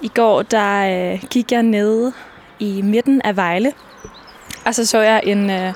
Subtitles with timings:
[0.00, 2.12] I går der øh, gik jeg ned
[2.58, 3.72] i midten af Vejle,
[4.66, 5.72] og så så jeg en, øh,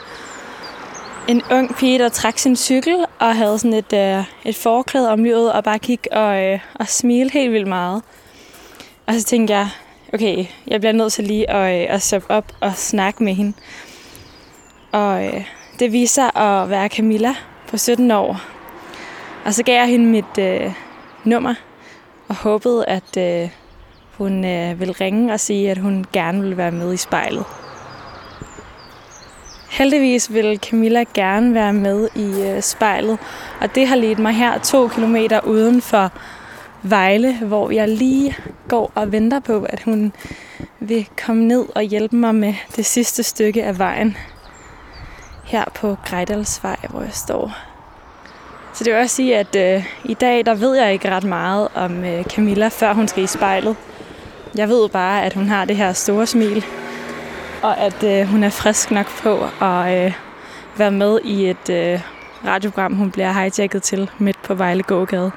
[1.28, 5.24] en ung pige, der trak sin cykel og havde sådan et, øh, et forklæde om
[5.24, 8.02] livet og bare gik og, øh, og smile helt vildt meget.
[9.06, 9.68] Og så tænkte jeg,
[10.14, 13.52] okay, jeg bliver nødt til lige at, øh, at stoppe op og snakke med hende.
[14.92, 15.44] Og øh,
[15.78, 17.34] det viser at være Camilla
[17.68, 18.40] på 17 år.
[19.44, 20.72] Og så gav jeg hende mit øh,
[21.24, 21.54] nummer
[22.28, 23.50] og håbede, at øh,
[24.18, 27.44] hun øh, vil ringe og sige, at hun gerne vil være med i spejlet.
[29.70, 33.18] Heldigvis vil Camilla gerne være med i øh, spejlet,
[33.60, 36.12] og det har ledt mig her to kilometer uden for
[36.82, 38.36] Vejle, hvor jeg lige
[38.68, 40.12] går og venter på, at hun
[40.80, 44.16] vil komme ned og hjælpe mig med det sidste stykke af vejen
[45.44, 47.52] her på Grejdalsvej, hvor jeg står.
[48.72, 51.68] Så det vil også sige, at øh, i dag der ved jeg ikke ret meget
[51.74, 53.76] om øh, Camilla, før hun skal i spejlet.
[54.54, 56.64] Jeg ved bare, at hun har det her store smil,
[57.62, 60.12] og at øh, hun er frisk nok på at øh,
[60.76, 62.00] være med i et øh,
[62.46, 65.30] radioprogram, hun bliver hijacket til midt på Vejle Gågade.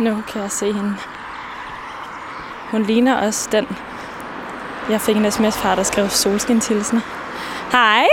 [0.00, 0.94] Nu kan jeg se hende.
[2.70, 3.68] Hun ligner også den.
[4.90, 7.02] Jeg fik en sms fra, der skrev solskintilsen.
[7.72, 8.06] Hej!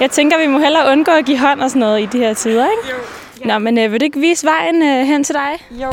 [0.00, 2.34] Jeg tænker, vi må hellere undgå at give hånd og sådan noget i de her
[2.34, 2.88] tider, ikke?
[2.90, 2.96] Jo.
[3.40, 3.46] Ja.
[3.46, 5.66] Nå, men øh, vil du ikke vise vejen øh, hen til dig?
[5.70, 5.92] Jo.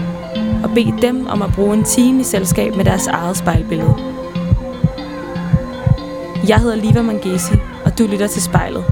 [0.63, 3.95] og bede dem om at bruge en time i selskab med deres eget spejlbillede.
[6.47, 7.53] Jeg hedder Liva Mangesi,
[7.85, 8.85] og du lytter til spejlet.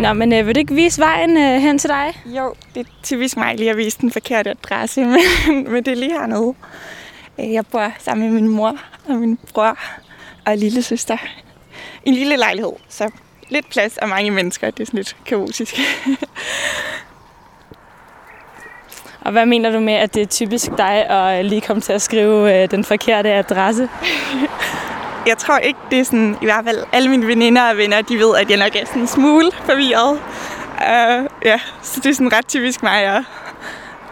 [0.00, 2.14] Nå, men øh, vil du ikke vise vejen øh, hen til dig?
[2.26, 5.96] Jo, det er typisk mig lige at vise den forkerte adresse, men, men det er
[5.96, 6.54] lige hernede.
[7.40, 8.76] Øh, Jeg bor sammen med min mor
[9.08, 9.78] og min bror
[10.46, 11.16] og lille søster
[12.04, 13.10] i en lille lejlighed, så
[13.48, 14.70] lidt plads og mange mennesker.
[14.70, 15.74] Det er sådan lidt kaotisk.
[19.20, 21.92] Og hvad mener du med, at det er typisk dig at øh, lige komme til
[21.92, 23.88] at skrive øh, den forkerte adresse?
[25.26, 28.18] Jeg tror ikke, det er sådan, i hvert fald alle mine veninder og venner, de
[28.18, 30.20] ved, at jeg nok er sådan en smule forvirret.
[30.80, 33.22] Uh, ja, så det er sådan ret typisk mig at,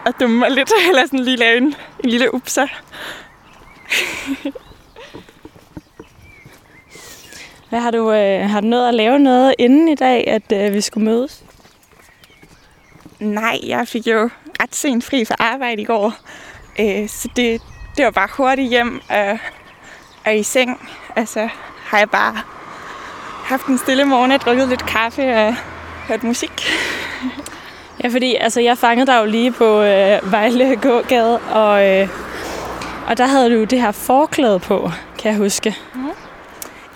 [0.07, 2.67] at dumme mig lidt, eller sådan lige lave en, en lille upser.
[7.69, 10.73] Hvad har du, øh, har du nået at lave noget inden i dag, at øh,
[10.73, 11.45] vi skulle mødes?
[13.21, 14.31] Nej, jeg fik jo
[14.63, 16.13] ret sent fri fra arbejde i går,
[16.79, 17.63] øh, så det,
[17.97, 19.39] det var bare hurtigt hjem og,
[20.27, 20.89] og i seng.
[21.17, 21.49] Altså
[21.85, 22.37] har jeg bare
[23.45, 25.55] haft en stille morgen og drukket lidt kaffe og
[26.09, 26.53] hørt musik.
[28.05, 32.09] Ja, fordi altså, jeg fangede dig jo lige på øh, Vejle Gågade, og, øh,
[33.09, 35.77] og der havde du det her forklæde på, kan jeg huske.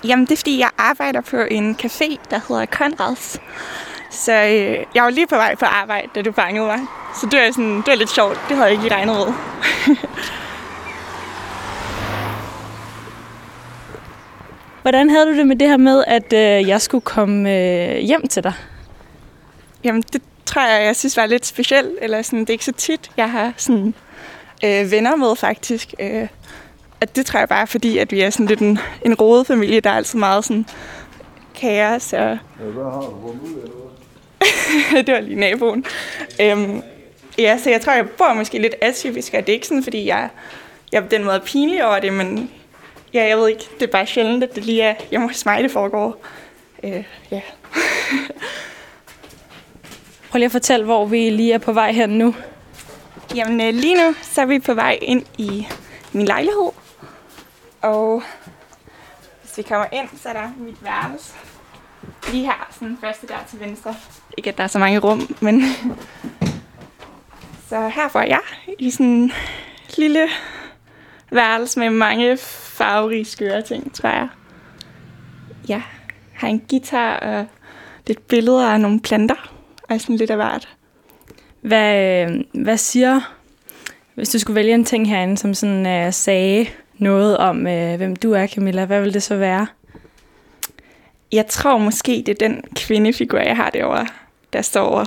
[0.05, 3.41] Jamen, det er fordi, jeg arbejder på en café, der hedder Conrads.
[4.11, 6.79] Så øh, jeg var lige på vej på arbejde, da du fangede mig.
[7.21, 8.41] Så det var, sådan, det var lidt sjovt.
[8.49, 9.27] Det havde jeg ikke lige regnet med.
[14.83, 18.29] Hvordan havde du det med det her med, at øh, jeg skulle komme øh, hjem
[18.29, 18.53] til dig?
[19.85, 21.99] Jamen, det tror jeg, jeg synes var lidt specielt.
[22.01, 23.95] Eller sådan, det er ikke så tit, jeg har sådan,
[24.65, 25.95] øh, venner med, faktisk.
[25.99, 26.29] Øh,
[27.01, 29.81] at det tror jeg bare fordi, at vi er sådan lidt en, en rodet familie.
[29.81, 30.67] Der er altid meget sådan
[31.55, 32.13] kaos.
[32.13, 32.39] Og...
[35.07, 35.85] det var lige naboen.
[36.41, 36.83] Øhm,
[37.39, 40.07] ja, så jeg tror, jeg bor måske lidt atypisk, og det er ikke sådan, fordi
[40.07, 40.29] jeg,
[40.93, 42.51] jeg er på den måde pinlig over det, men
[43.15, 45.63] ja, jeg ved ikke, det er bare sjældent, at det lige er hjemme hos mig,
[45.63, 46.23] det foregår.
[46.85, 47.41] Øh, ja.
[50.31, 52.35] Prøv lige at fortælle, hvor vi lige er på vej hen nu.
[53.35, 55.67] Jamen øh, lige nu, så er vi på vej ind i
[56.13, 56.71] min lejlighed.
[57.83, 58.23] Og
[59.43, 61.35] hvis vi kommer ind, så er der mit værelse.
[62.31, 63.95] Lige her, sådan første der til venstre.
[64.39, 65.63] Ikke at der er så mange rum, men...
[67.69, 68.41] så her får jeg
[68.79, 69.33] i sådan en
[69.97, 70.29] lille
[71.31, 74.29] værelse med mange farverige skøre ting, tror jeg.
[75.69, 75.83] Ja,
[76.35, 77.47] har en guitar og
[78.07, 79.53] lidt billeder af nogle planter.
[79.89, 80.69] Og sådan lidt af hvert.
[81.61, 83.21] Hvad, øh, hvad siger
[84.15, 86.67] Hvis du skulle vælge en ting herinde, som sådan øh, uh, sagde
[87.01, 89.67] noget om, øh, hvem du er, Camilla, hvad vil det så være?
[91.33, 94.07] Jeg tror måske, det er den kvindefigur, jeg har derovre,
[94.53, 95.07] der står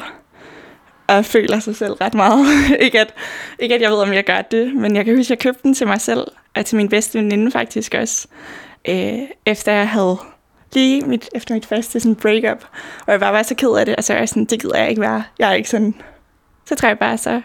[1.08, 2.46] og føler sig selv ret meget.
[2.80, 3.14] ikke, at,
[3.60, 5.64] ikke at jeg ved, om jeg gør det, men jeg kan huske, at jeg købte
[5.64, 8.28] den til mig selv, og til min bedste veninde faktisk også,
[8.88, 10.18] øh, efter jeg havde
[10.74, 12.66] lige mit, efter mit første sådan breakup,
[13.06, 14.78] og jeg bare var så ked af det, og så er jeg sådan, det gider
[14.78, 15.24] jeg ikke være.
[15.40, 15.96] Jeg er ikke sådan,
[16.66, 17.42] så tror jeg bare, så,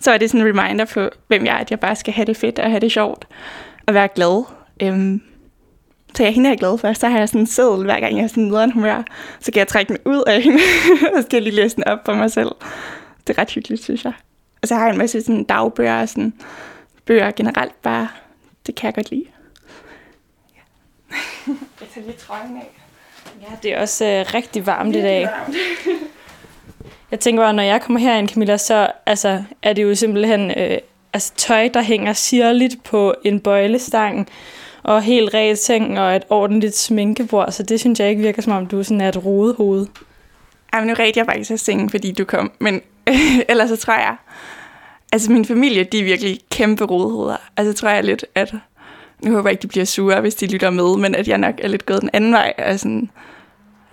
[0.00, 2.26] så er det sådan en reminder på, hvem jeg er, at jeg bare skal have
[2.26, 3.26] det fedt og have det sjovt,
[3.86, 4.44] og være glad.
[4.82, 5.22] Øhm,
[6.14, 6.92] så jeg hende er glad for.
[6.92, 9.02] Så har jeg sådan en seddel, hver gang jeg er sådan nederen humør.
[9.40, 10.58] Så kan jeg trække den ud af hende,
[11.06, 12.50] og så skal jeg lige læse den op for mig selv.
[13.26, 14.12] Det er ret hyggeligt, synes jeg.
[14.62, 16.34] Og så har jeg en masse sådan dagbøger og sådan
[17.06, 18.08] bøger generelt bare.
[18.66, 19.24] Det kan jeg godt lide.
[20.54, 20.60] Ja.
[21.80, 22.70] jeg tager lige trøjen af.
[23.42, 25.26] Ja, det er også øh, rigtig varmt i dag.
[25.26, 25.56] Varmt.
[27.10, 30.78] jeg tænker bare, når jeg kommer herind, Camilla, så altså, er det jo simpelthen øh,
[31.12, 34.28] altså, tøj, der hænger sirligt på en bøjlestang
[34.82, 38.52] og helt ret ting og et ordentligt sminkebord, så det synes jeg ikke virker som
[38.52, 39.86] om, du sådan er et rodehoved.
[40.72, 42.80] Ej, nu red jeg faktisk af sengen, fordi du kom, men
[43.48, 44.16] ellers så tror jeg,
[45.12, 47.36] altså min familie, de er virkelig kæmpe rodehoveder.
[47.56, 48.54] Altså tror jeg lidt, at,
[49.22, 51.54] nu håber jeg ikke, de bliver sure, hvis de lytter med, men at jeg nok
[51.62, 53.10] er lidt gået den anden vej, og sådan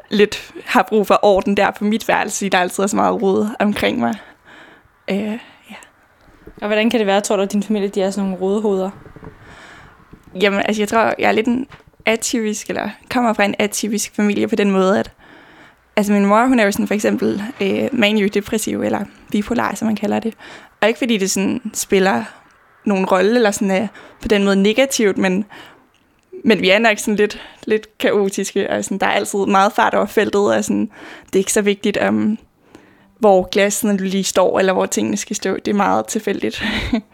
[0.10, 3.48] lidt har brug for orden der på mit værelse, der altid er så meget rod
[3.60, 4.14] omkring mig.
[5.10, 5.40] Øh.
[6.62, 8.90] Og hvordan kan det være, tror du, at din familie de er sådan nogle rodehoveder?
[10.42, 11.68] Jamen, altså jeg tror, jeg er lidt en
[12.06, 15.12] atypisk, eller kommer fra en atypisk familie på den måde, at
[15.96, 19.96] altså min mor, hun er jo sådan for eksempel øh, manio-depressiv, eller bipolar, som man
[19.96, 20.34] kalder det.
[20.82, 22.24] Og ikke fordi det sådan spiller
[22.86, 23.88] nogen rolle, eller sådan er
[24.22, 25.46] på den måde negativt, men,
[26.44, 29.94] men vi er nok sådan lidt, lidt kaotiske, og sådan, der er altid meget fart
[29.94, 30.90] over feltet, og sådan,
[31.26, 32.38] det er ikke så vigtigt, um,
[33.20, 35.56] hvor glassene lige står, eller hvor tingene skal stå.
[35.56, 36.62] Det er meget tilfældigt.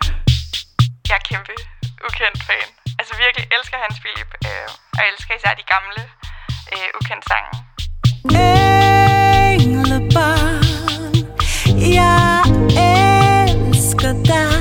[1.10, 1.52] jeg er kæmpe
[2.07, 6.02] ukendt fan altså virkelig elsker Hans Philip, øh, og jeg elsker især de gamle
[6.74, 7.52] øh, ukendt sange.
[9.56, 11.13] Englebarn,
[12.00, 12.42] jeg
[12.90, 14.57] elsker dig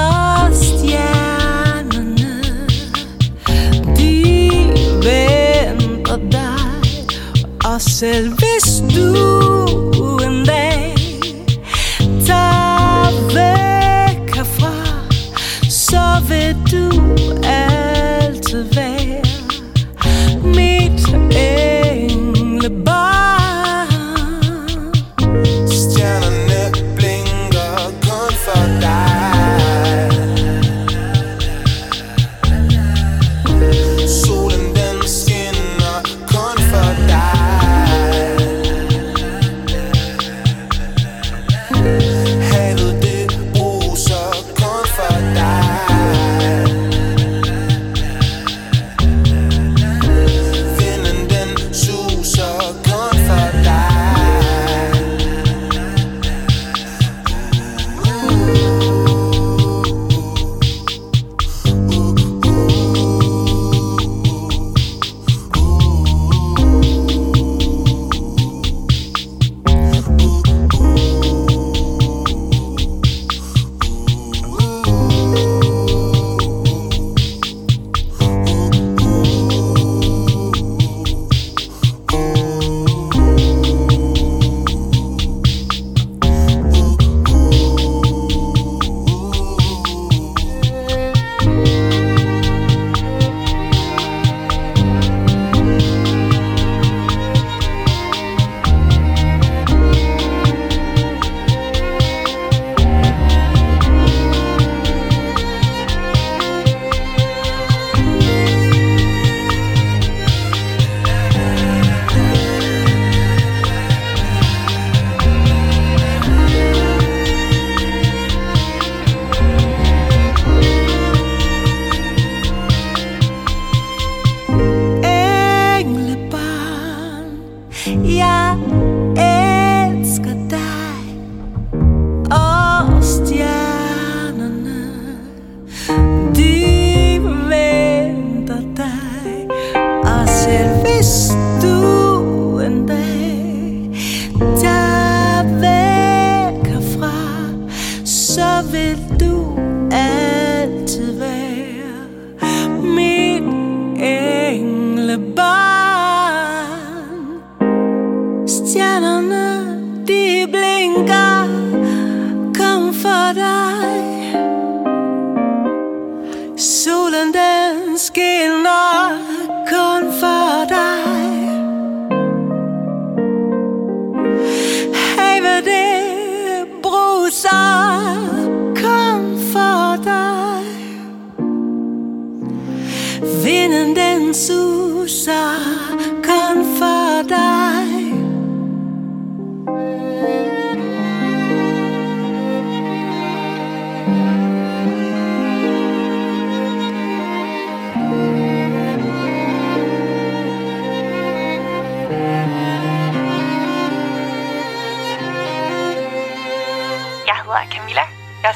[0.00, 2.32] og stjernerne,
[3.98, 4.12] de
[5.08, 6.64] venter dig,
[7.64, 8.43] og selv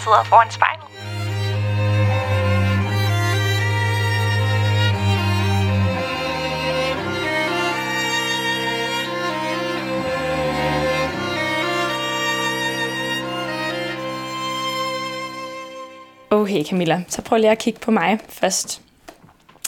[0.09, 0.85] sidder foran spejlet.
[16.31, 18.83] Okay, Camilla, så prøv lige at kigge på mig først.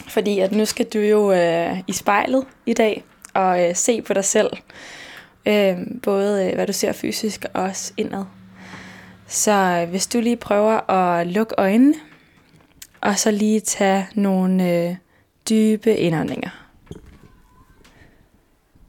[0.08, 3.04] Fordi at nu skal du jo øh, i spejlet i dag
[3.34, 4.50] og øh, se på dig selv.
[5.46, 8.39] Øh, både øh, hvad du ser fysisk og også indad.
[9.30, 11.94] Så øh, hvis du lige prøver at lukke øjnene,
[13.00, 14.96] og så lige tage nogle øh,
[15.48, 16.50] dybe indåndinger.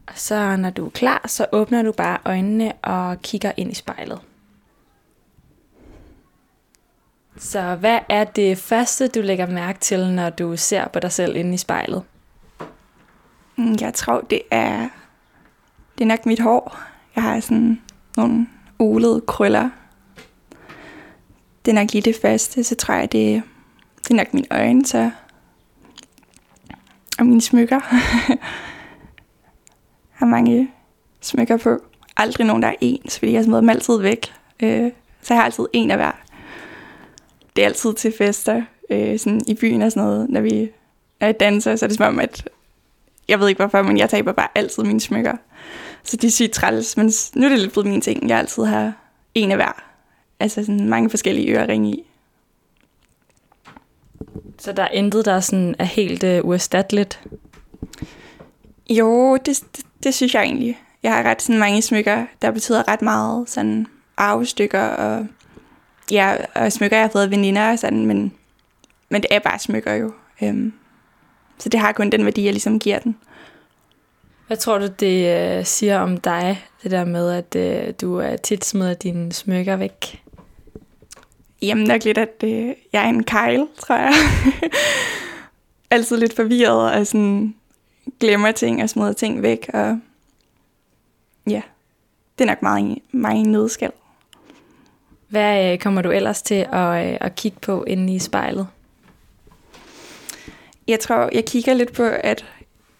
[0.08, 3.76] Og så når du er klar, så åbner du bare øjnene og kigger ind i
[3.76, 4.20] spejlet.
[7.38, 11.36] Så hvad er det første, du lægger mærke til, når du ser på dig selv
[11.36, 12.04] inde i spejlet?
[13.56, 14.90] Mm, jeg tror, det er,
[15.98, 16.78] det er nok mit hår.
[17.16, 17.82] Jeg har sådan
[18.18, 18.48] nogle
[18.80, 19.70] ulede krøller.
[21.66, 23.44] Det er nok lige det første, så tror jeg, det,
[24.04, 25.12] det er nok mine øjne, så
[27.20, 27.80] og mine smykker.
[28.30, 28.38] Jeg
[30.20, 30.72] har mange
[31.22, 31.80] smykker på.
[32.18, 34.34] Aldrig nogen, der er ens, fordi jeg smider dem altid væk.
[34.64, 34.92] Øh,
[35.22, 36.12] så jeg har altid en af hver.
[37.56, 40.30] Det er altid til fester øh, sådan i byen og sådan noget.
[40.30, 40.72] Når vi
[41.20, 42.50] når jeg danser, så er det som om, at
[43.28, 45.34] jeg ved ikke hvorfor, men jeg taber bare altid mine smykker.
[46.04, 48.30] Så de er sygt træls, men nu er det lidt blevet min ting.
[48.30, 48.94] Jeg altid har
[49.36, 49.91] en af hver.
[50.42, 52.04] Altså sådan mange forskellige øreringe i.
[54.58, 57.22] Så der er intet, der sådan er helt øh, uerstatteligt.
[58.90, 60.80] Jo, det, det, det synes jeg egentlig.
[61.04, 63.50] Jeg har ret sådan mange smykker, der betyder ret meget.
[63.50, 65.28] Sådan arvestykker og,
[66.12, 68.34] ja, og smykker, jeg har fået veninder og sådan, men,
[69.10, 70.14] men det er bare smykker jo.
[70.44, 70.74] Øhm,
[71.58, 73.18] så det har kun den værdi, jeg ligesom giver den.
[74.48, 78.38] Hvad tror du, det øh, siger om dig, det der med, at øh, du er
[78.38, 80.22] tit smider dine smykker væk?
[81.62, 84.14] Jamen nok lidt, at øh, jeg er en kejl, tror jeg.
[85.92, 87.56] Altid lidt forvirret og sådan
[88.20, 89.70] glemmer ting og smider ting væk.
[89.74, 90.00] Og
[91.48, 91.62] ja,
[92.38, 93.92] det er nok meget, meget en nødskal.
[95.28, 98.68] Hvad øh, kommer du ellers til at, øh, at kigge på inde i spejlet?
[100.88, 102.46] Jeg tror, jeg kigger lidt på, at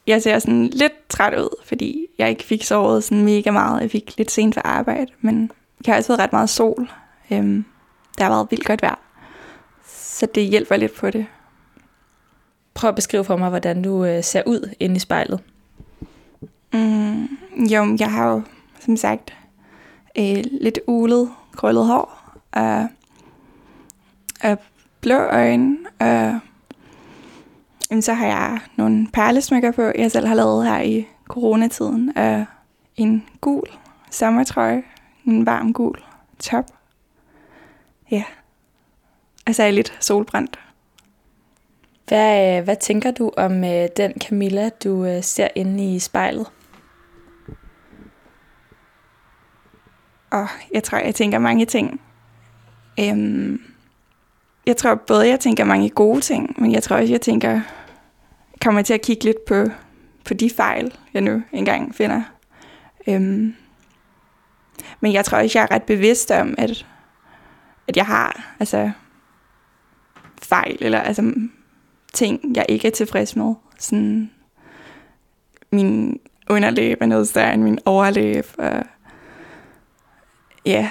[0.08, 3.82] jeg ser sådan lidt træt ud, fordi jeg ikke fik sovet sådan mega meget.
[3.82, 5.52] Jeg fik lidt sent for arbejde, men
[5.86, 6.90] jeg har også fået ret meget sol.
[7.32, 7.66] Øhm,
[8.22, 9.00] der har været vildt godt vejr.
[9.86, 11.26] Så det hjælper lidt på det.
[12.74, 15.40] Prøv at beskrive for mig, hvordan du øh, ser ud inde i spejlet.
[16.74, 17.24] Mm,
[17.58, 18.42] jo, jeg har jo
[18.80, 19.34] som sagt
[20.18, 22.88] øh, lidt ulet, krøllet hår og,
[24.44, 24.58] og
[25.02, 25.78] blå øjne.
[26.00, 26.40] Og,
[27.92, 32.18] jamen, så har jeg nogle perlesmykker på, jeg selv har lavet her i coronatiden.
[32.18, 32.46] Og
[32.96, 33.68] en gul
[34.12, 34.84] sommertrøje,
[35.26, 36.04] en varm gul
[36.40, 36.66] top.
[38.12, 38.24] Ja.
[39.48, 40.60] Og så er jeg lidt solbrændt.
[42.08, 46.48] Hvad, øh, hvad tænker du om øh, den Camilla, du øh, ser inde i spejlet?
[50.30, 52.02] Og jeg tror, jeg tænker mange ting.
[53.00, 53.62] Øhm,
[54.66, 57.62] jeg tror både, jeg tænker mange gode ting, men jeg tror også, jeg tænker,
[58.62, 59.66] kommer til at kigge lidt på,
[60.26, 62.22] på de fejl, jeg nu engang finder.
[63.08, 63.56] Øhm,
[65.00, 66.86] men jeg tror også, jeg er ret bevidst om, at,
[67.92, 68.92] at jeg har altså,
[70.42, 71.34] fejl, eller altså,
[72.14, 73.54] ting, jeg ikke er tilfreds med.
[73.80, 74.32] Sådan,
[75.72, 76.20] min
[76.50, 78.84] underlæb er noget større end min overlæb, og
[80.66, 80.90] ja,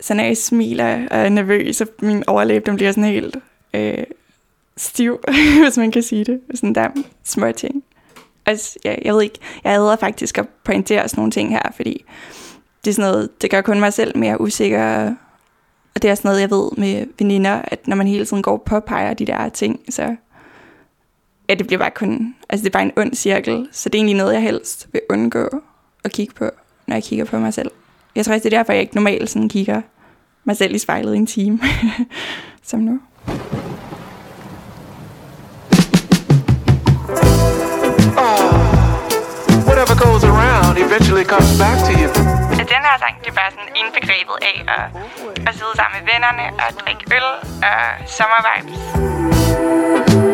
[0.00, 3.36] så når jeg smiler og er nervøs, og min overlæb den bliver sådan helt
[3.74, 4.04] øh,
[4.76, 5.20] stiv,
[5.62, 6.40] hvis man kan sige det.
[6.54, 6.88] Sådan der
[7.24, 7.84] små ting.
[8.46, 12.04] Altså, ja, jeg ved ikke, jeg hader faktisk at pointere sådan nogle ting her, fordi
[12.84, 15.14] det er sådan noget, det gør kun mig selv mere usikker,
[15.94, 18.52] og det er sådan noget, jeg ved med veninder, at når man hele tiden går
[18.52, 20.16] og påpeger de der ting, så
[21.48, 23.98] ja, det bliver bare kun, altså det er bare en ond cirkel, så det er
[23.98, 25.48] egentlig noget, jeg helst vil undgå
[26.04, 26.50] at kigge på,
[26.86, 27.70] når jeg kigger på mig selv.
[28.14, 29.82] Jeg tror også, det er derfor, jeg ikke normalt sådan kigger
[30.44, 31.60] mig selv i spejlet i en time,
[32.62, 33.00] som nu.
[38.16, 38.52] Oh,
[39.66, 42.41] whatever goes around eventually comes back to you.
[42.62, 44.84] At den her sang, det er bare sådan indbegrebet af at,
[45.48, 47.28] at sidde sammen med vennerne og drikke øl
[47.68, 50.31] og sommervibes.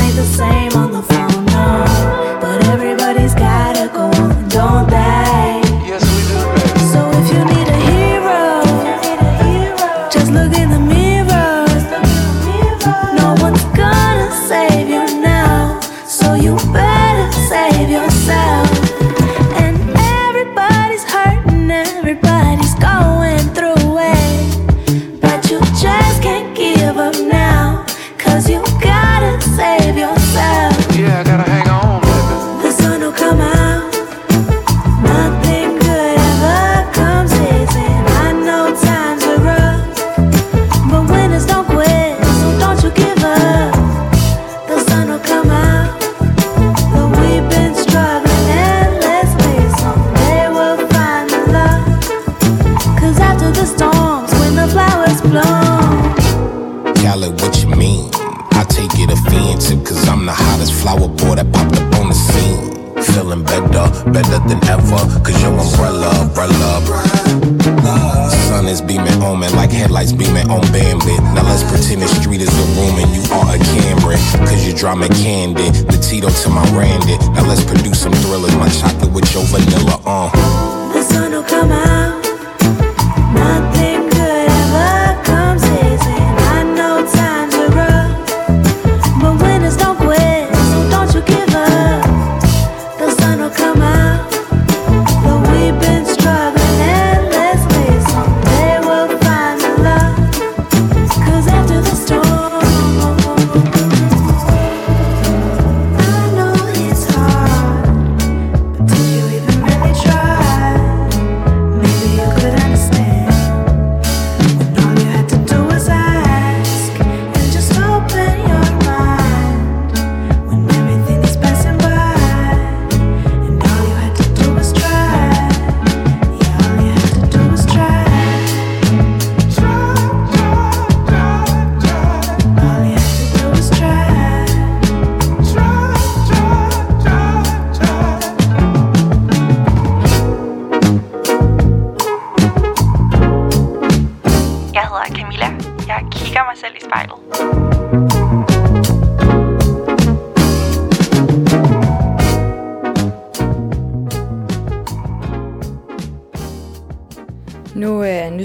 [0.00, 1.47] Ain't the same on the phone,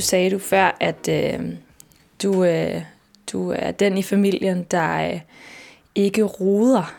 [0.03, 1.39] sagde du før, at øh,
[2.23, 2.81] du, øh,
[3.31, 5.19] du er den i familien, der øh,
[5.95, 6.93] ikke roder.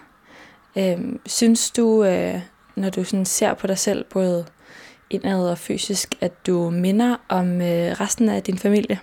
[0.76, 2.40] Øh, synes du, øh,
[2.76, 4.46] når du sådan ser på dig selv, både
[5.10, 9.00] indad og fysisk, at du minder om øh, resten af din familie?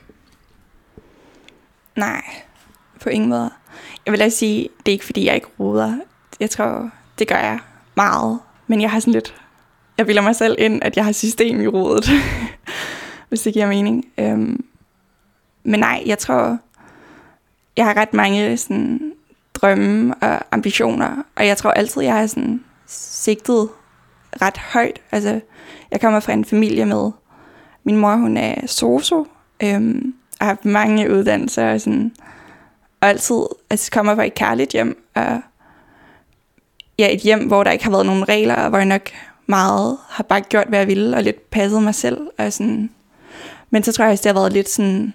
[1.95, 2.21] Nej,
[3.01, 3.49] på ingen måde.
[4.05, 5.97] Jeg vil også sige, det er ikke fordi, jeg ikke ruder.
[6.39, 7.59] Jeg tror, det gør jeg
[7.95, 8.39] meget.
[8.67, 9.35] Men jeg har sådan lidt...
[9.97, 12.09] Jeg bilder mig selv ind, at jeg har system i rodet.
[13.31, 14.05] hvis det giver mening.
[14.17, 14.65] Øhm,
[15.63, 16.57] men nej, jeg tror,
[17.77, 19.13] jeg har ret mange sådan,
[19.53, 21.23] drømme og ambitioner.
[21.35, 23.69] Og jeg tror altid, jeg har sådan, sigtet
[24.41, 25.01] ret højt.
[25.11, 25.39] Altså,
[25.91, 27.11] jeg kommer fra en familie med...
[27.83, 29.27] Min mor, hun er soso.
[29.63, 31.73] Øhm, og har haft mange uddannelser.
[31.73, 32.11] Og, sådan,
[33.01, 35.05] og altid altså, kommer fra et kærligt hjem.
[35.15, 35.41] Og
[36.99, 39.09] ja, et hjem, hvor der ikke har været nogen regler, og hvor jeg nok
[39.45, 42.27] meget har bare gjort, hvad jeg ville, og lidt passet mig selv.
[42.37, 42.89] Og sådan.
[43.71, 45.13] Men så tror jeg også, det har været lidt sådan...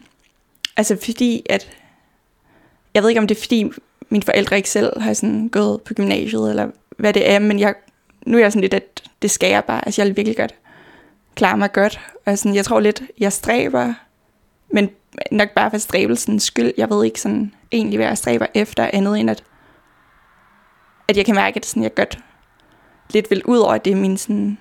[0.77, 1.71] Altså fordi, at...
[2.95, 3.71] Jeg ved ikke, om det er fordi,
[4.09, 7.75] mine forældre ikke selv har sådan gået på gymnasiet, eller hvad det er, men jeg,
[8.27, 9.87] nu er jeg sådan lidt, at det skal jeg bare.
[9.87, 10.55] Altså jeg vil virkelig godt
[11.35, 12.01] klare mig godt.
[12.27, 13.95] Og sådan, jeg tror lidt, jeg stræber,
[14.69, 14.91] men
[15.31, 16.73] nok bare for stræbelsens skyld.
[16.77, 19.45] Jeg ved ikke sådan egentlig, hvad jeg stræber efter, andet end at,
[21.09, 22.19] at jeg kan mærke, at sådan, jeg godt
[23.11, 24.59] lidt vil ud over, at det er min, sådan,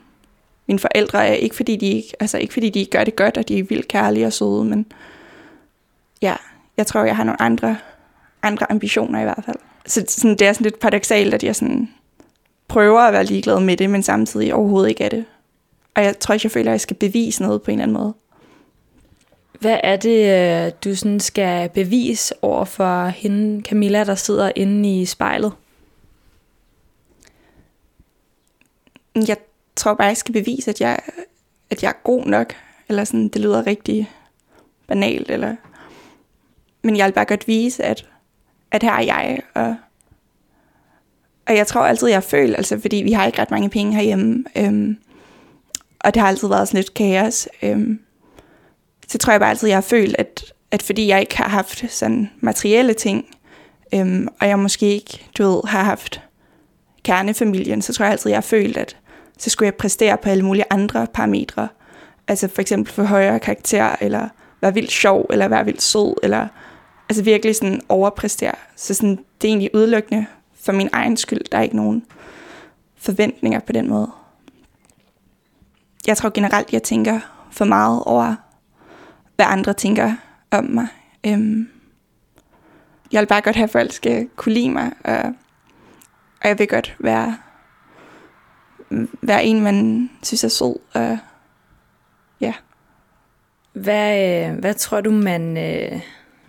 [0.67, 3.47] mine forældre er ikke fordi, de ikke, altså ikke fordi de gør det godt, og
[3.47, 4.85] de er vildt kærlige og søde, men
[6.21, 6.35] ja,
[6.77, 7.77] jeg tror, jeg har nogle andre,
[8.43, 9.57] andre ambitioner i hvert fald.
[9.85, 11.89] Så sådan, det er sådan lidt paradoxalt, at jeg sådan
[12.67, 15.25] prøver at være ligeglad med det, men samtidig overhovedet ikke er det.
[15.95, 17.97] Og jeg tror ikke, jeg føler, at jeg skal bevise noget på en eller anden
[17.97, 18.13] måde.
[19.59, 25.01] Hvad er det, øh, du sådan skal bevise over for hende, Camilla, der sidder inde
[25.01, 25.53] i spejlet?
[29.27, 29.37] Jeg
[29.75, 30.99] tror bare, jeg skal bevise, at jeg,
[31.69, 32.53] at jeg er god nok.
[32.89, 34.11] Eller sådan, det lyder rigtig
[34.87, 35.31] banalt.
[35.31, 35.55] Eller...
[36.83, 38.09] Men jeg vil bare godt vise, at,
[38.71, 39.41] at her er jeg.
[39.53, 39.75] Og,
[41.47, 44.43] og jeg tror altid, jeg føler, altså fordi vi har ikke ret mange penge herhjemme.
[44.55, 44.97] Øhm,
[45.99, 47.47] og det har altid været sådan lidt kaos.
[47.63, 47.99] Øhm,
[49.07, 51.91] så tror jeg bare altid, jeg har følt, at, at fordi jeg ikke har haft
[51.91, 53.25] sådan materielle ting,
[53.93, 56.21] øhm, og jeg måske ikke, du ved, har haft
[57.03, 58.97] kernefamilien, så tror jeg altid, jeg har følt, at
[59.37, 61.67] så skulle jeg præstere på alle mulige andre parametre.
[62.27, 64.29] Altså for eksempel få højere karakter, eller
[64.61, 66.47] være vildt sjov, eller være vildt sød, eller
[67.09, 68.55] altså virkelig sådan overpræstere.
[68.75, 70.25] Så sådan, det er egentlig udelukkende
[70.63, 71.41] for min egen skyld.
[71.51, 72.05] Der er ikke nogen
[72.97, 74.11] forventninger på den måde.
[76.07, 77.19] Jeg tror generelt, jeg tænker
[77.51, 78.35] for meget over,
[79.35, 80.13] hvad andre tænker
[80.51, 80.87] om mig.
[81.25, 81.69] Øhm,
[83.11, 85.19] jeg vil bare godt have, at folk skal kunne lide mig, og,
[86.41, 87.37] og jeg vil godt være,
[89.21, 90.75] være en, man synes er sød.
[90.93, 91.17] Og,
[92.41, 92.53] ja.
[93.73, 96.01] Hvad, øh, hvad tror du, man, øh,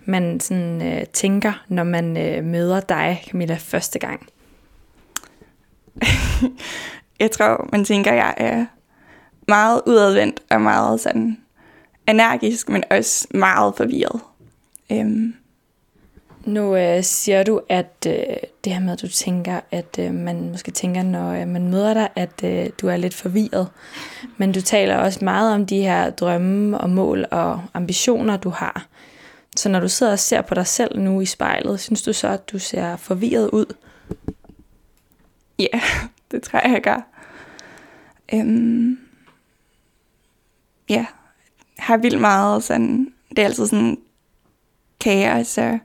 [0.05, 4.27] man sådan, øh, tænker, når man møder dig, Camilla, første gang?
[7.19, 8.65] Jeg tror, man tænker, jeg er
[9.47, 11.37] meget udadvendt og meget sådan
[12.07, 14.21] energisk, men også meget forvirret.
[14.91, 15.33] Øhm,
[16.47, 20.49] nu øh, siger du, at øh, det her med, at du tænker, at øh, man
[20.51, 23.69] måske tænker, når øh, man møder dig, at øh, du er lidt forvirret.
[24.37, 28.87] Men du taler også meget om de her drømme og mål og ambitioner, du har.
[29.55, 32.27] Så når du sidder og ser på dig selv nu i spejlet, synes du så,
[32.27, 33.75] at du ser forvirret ud?
[35.59, 35.81] Ja,
[36.31, 37.07] det tror jeg, jeg gør.
[38.33, 38.99] Øhm,
[40.89, 41.05] ja,
[41.77, 43.97] har vildt meget sådan, det er altid sådan
[44.99, 45.79] kaos, og,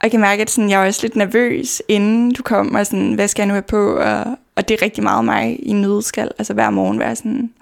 [0.00, 3.14] og jeg kan mærke, at sådan, jeg er også lidt nervøs, inden du kommer, sådan,
[3.14, 4.24] hvad skal jeg nu have på, og,
[4.56, 7.52] og det er rigtig meget mig i nødskal, altså hver morgen være sådan,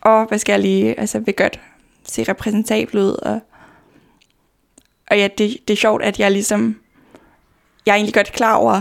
[0.00, 1.60] og hvad skal jeg lige, altså vil godt
[2.04, 3.40] se repræsentabel ud, og,
[5.10, 6.76] og ja, det, det er sjovt, at jeg ligesom,
[7.86, 8.80] jeg er egentlig godt klar over,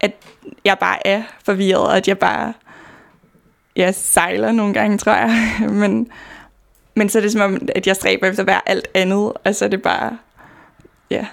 [0.00, 0.12] at
[0.64, 2.52] jeg bare er forvirret, og at jeg bare
[3.76, 5.56] jeg sejler nogle gange, tror jeg.
[5.80, 6.10] men,
[6.94, 9.54] men så er det som om, at jeg stræber efter at være alt andet, og
[9.54, 10.18] så er det bare,
[11.10, 11.26] ja,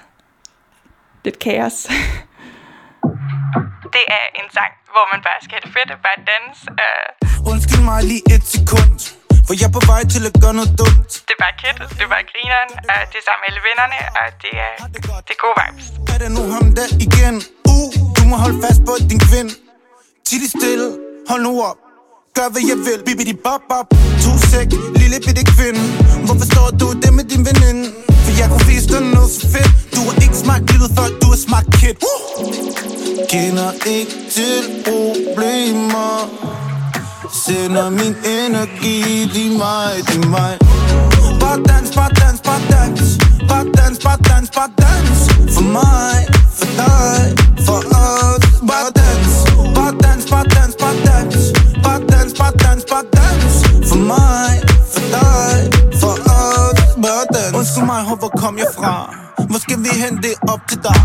[1.24, 1.76] lidt kaos.
[3.94, 6.60] det er en sang, hvor man bare skal have det fedt og bare danse.
[6.84, 6.94] Og
[7.52, 8.94] Undskyld mig lige et sekund
[9.46, 12.02] For jeg er på vej til at gøre noget dumt det er bare kæt, det
[12.08, 14.72] er bare grineren, og det er sammen med alle vennerne, og det er,
[15.26, 15.86] det er gode vibes.
[16.12, 17.34] Er det nu ham der igen?
[17.74, 19.50] Uh, du må holde fast på din kvind
[20.26, 20.88] Tid stille,
[21.30, 21.78] hold nu op
[22.36, 23.86] Gør hvad jeg vil, bibidi bop bop
[24.24, 24.68] To sæk,
[25.00, 25.82] lille bitte kvinde
[26.26, 27.79] Hvorfor står du det med din veninde?
[28.50, 29.70] Kunne vise dig noget så fedt.
[29.94, 31.94] Du har ikke smagt livet før du har smagt kid.
[32.10, 32.52] Uh!
[33.30, 36.28] Kender ikke til problemer.
[37.44, 40.58] Sender min energi, de mig, de mig.
[41.40, 43.00] Bare dans, bare dans, bare dans.
[43.48, 45.18] Bare dans, bare dans, bare dans.
[45.54, 46.18] For mig,
[46.58, 47.20] for dig,
[47.66, 48.44] for os.
[48.70, 49.32] Bare dans,
[49.80, 51.52] bare dans, bare dans, bare dans.
[51.84, 53.52] Bare dans, bare dans, bare dans.
[53.88, 54.52] For mig,
[54.92, 55.79] for dig,
[57.04, 59.14] for Undskyld mig, hvor kom jeg fra?
[59.50, 61.00] Hvor skal vi hen, det er op til dig?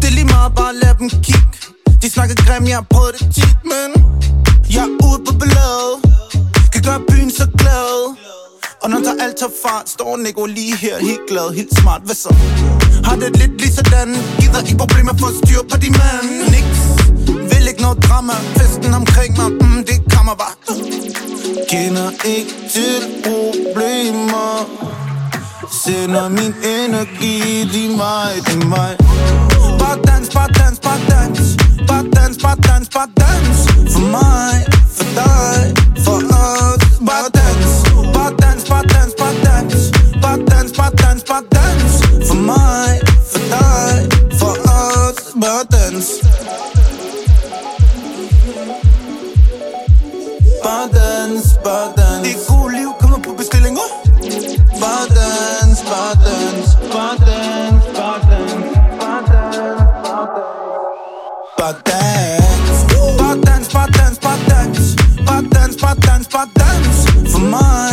[0.00, 1.46] Det er lige meget, bare lad dem kigge.
[2.02, 3.88] De snakker grim, jeg har prøvet det tit, men
[4.74, 5.94] Jeg er ude på billedet
[6.72, 7.92] Kan gøre byen så glad.
[8.82, 12.02] Og når der alt tager fart Står Nico lige her, helt glad, helt smart.
[12.04, 12.34] Hvad så?
[13.04, 14.08] Har det lidt lige sådan.
[14.40, 16.80] Gider ikke problemer for at styre på de mand Niks.
[17.50, 18.32] Vil ikke noget drama.
[18.58, 20.54] Festen omkring mig, mm, det kommer bare
[21.70, 24.99] Kender ikke til problemer.
[25.70, 28.96] Sender min energi, de mig, de mig
[29.78, 31.56] Bare dans, bare dans, bare dans
[31.86, 38.32] Bare dans, bare dans, bare dans For mig, for dig, for os Bare dans, bare
[38.42, 41.92] dans, bare dans, bare dans Bare dans, bare dans, bare dans
[42.26, 46.06] For mig, for dig, for os Bare dans
[50.64, 53.99] Bare dans, bare dans Det gode liv kommer på bestillinger
[54.82, 55.10] uh!
[63.18, 64.16] Bare dans, bare dans
[65.26, 67.89] Bare dans, bare dans Bare dans, For mine.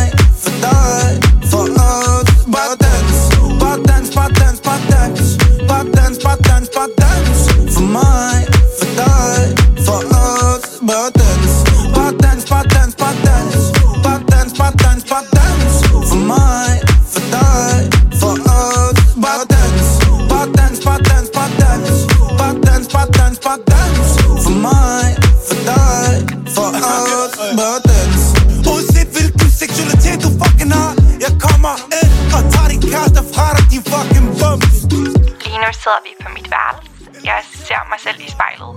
[35.68, 36.92] Nu sidder vi på mit værelse.
[37.26, 38.70] Jeg ser mig selv i spejlet.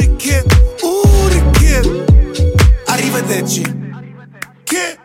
[0.00, 0.44] Det Kim,
[0.88, 1.84] uh, det Kim
[2.92, 3.64] Arrivederci
[4.66, 4.96] Kim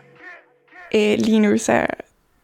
[0.94, 1.86] Øh, lige nu så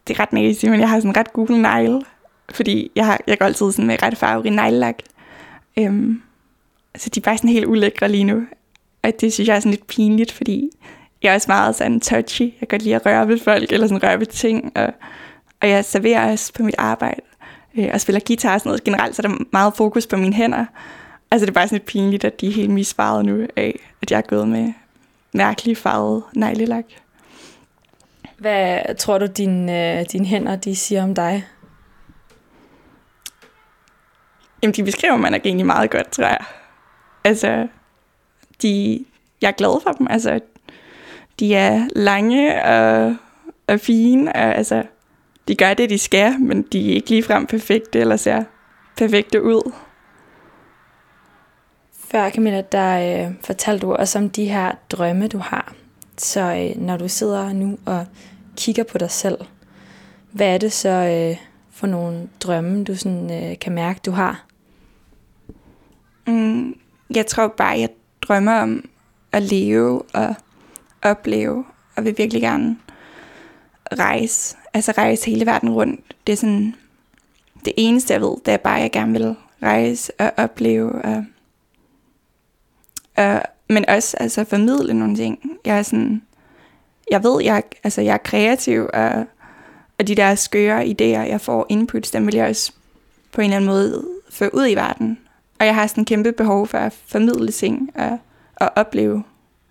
[0.07, 2.03] det er ret næsigt, men jeg har sådan ret Google negle.
[2.51, 4.99] Fordi jeg, har, jeg går altid sådan med ret farverig neglelak.
[5.79, 6.23] Øhm,
[6.97, 8.43] så de er bare sådan helt ulækre lige nu.
[9.03, 10.71] Og det synes jeg er sådan lidt pinligt, fordi
[11.23, 12.43] jeg er også meget sådan touchy.
[12.43, 14.73] Jeg kan godt lide at røre ved folk, eller sådan røre ved ting.
[14.77, 14.93] Og,
[15.61, 17.21] og jeg serverer også på mit arbejde.
[17.79, 18.85] Øh, og spiller guitar og sådan noget.
[18.85, 20.65] Generelt så er der meget fokus på mine hænder.
[21.31, 24.11] Altså det er bare sådan lidt pinligt, at de er helt misfarvet nu af, at
[24.11, 24.73] jeg er gået med
[25.33, 26.85] mærkelig farvet neglelak.
[28.39, 31.45] Hvad tror du, dine, øh, dine hænder de siger om dig?
[34.63, 36.45] Jamen, de beskriver mig nok egentlig meget godt, tror jeg.
[37.25, 37.69] Altså,
[38.63, 39.05] de,
[39.41, 40.07] jeg er glad for dem.
[40.11, 40.41] Altså,
[41.41, 43.17] de er lange og,
[43.67, 44.83] og fine, og altså,
[45.49, 48.45] de gør det, de skal, men de er ikke ligefrem perfekte, eller ser
[48.97, 49.73] perfekte ud.
[52.09, 55.75] Før, Camilla, der øh, fortalte du også om de her drømme, du har.
[56.19, 58.07] Så øh, når du sidder nu og
[58.57, 59.39] kigger på dig selv,
[60.33, 61.37] hvad er det så øh,
[61.71, 64.47] for nogle drømme, du sådan, øh, kan mærke, du har?
[66.27, 66.79] Mm,
[67.15, 67.89] jeg tror bare, jeg
[68.23, 68.89] drømmer om
[69.33, 70.35] at leve og
[71.03, 71.65] opleve,
[71.97, 72.77] og vil virkelig gerne
[73.93, 74.57] rejse.
[74.77, 76.15] Altså rejse hele verden rundt.
[76.27, 76.75] Det er sådan,
[77.65, 80.93] det eneste jeg ved, det er bare, at jeg gerne vil rejse og opleve.
[80.93, 81.25] Og,
[83.17, 85.59] og, men også altså formidle nogle ting.
[85.65, 86.23] Jeg er sådan,
[87.11, 89.25] jeg ved, jeg, altså, jeg er kreativ, og,
[89.99, 92.73] og de der skøre idéer, jeg får inputs, dem vil jeg også
[93.33, 95.19] på en eller anden måde føre ud i verden.
[95.61, 98.19] Og jeg har sådan en kæmpe behov for at formidle ting og,
[98.57, 99.25] og opleve,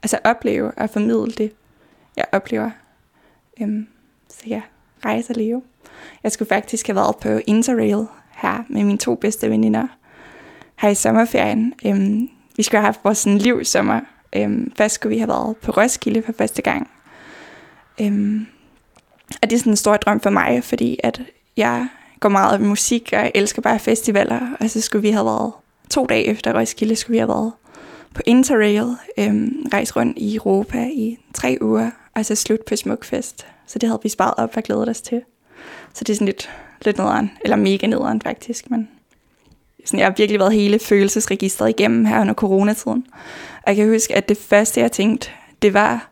[0.04, 1.52] altså opleve og formidle det,
[2.18, 2.72] jeg oplever.
[3.62, 3.88] Øhm,
[4.30, 4.62] så ja,
[5.06, 5.62] rejse at leve.
[6.24, 9.88] Jeg skulle faktisk have været på Interrail her med mine to bedste veninder
[10.76, 11.74] her i sommerferien.
[11.86, 14.00] Øhm, vi skulle have haft vores sådan, livssommer.
[14.36, 16.90] Øhm, først skulle vi have været på Roskilde for første gang.
[18.02, 18.48] Øhm,
[19.42, 21.22] og det er sådan en stor drøm for mig, fordi at
[21.58, 21.88] jeg
[22.20, 24.40] går meget op i musik, og jeg elsker bare festivaler.
[24.60, 25.54] Og så skulle vi have været
[25.90, 27.52] to dage efter Roskilde, skulle vi have været
[28.14, 33.48] på Interrail, øhm, rejse rundt i Europa i tre uger, og så slut på Smukfest.
[33.68, 35.22] Så det havde vi sparet op og glædet os til.
[35.94, 36.50] Så det er sådan lidt,
[36.86, 38.90] lidt nederen, eller mega nederen faktisk, men
[39.86, 43.06] sådan, jeg har virkelig været hele følelsesregistret igennem her under coronatiden.
[43.64, 45.30] Og jeg kan huske, at det første, jeg tænkte,
[45.62, 46.12] det var,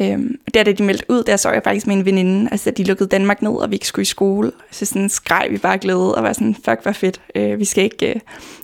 [0.00, 2.76] øhm, der da de meldte ud, der så jeg faktisk med en veninde, altså at
[2.76, 4.52] de lukkede Danmark ned, og vi ikke skulle i skole.
[4.70, 7.20] Så sådan skreg vi bare glæde, og var sådan, fuck, hvor fedt.
[7.34, 8.20] Øh, vi skal ikke, øh,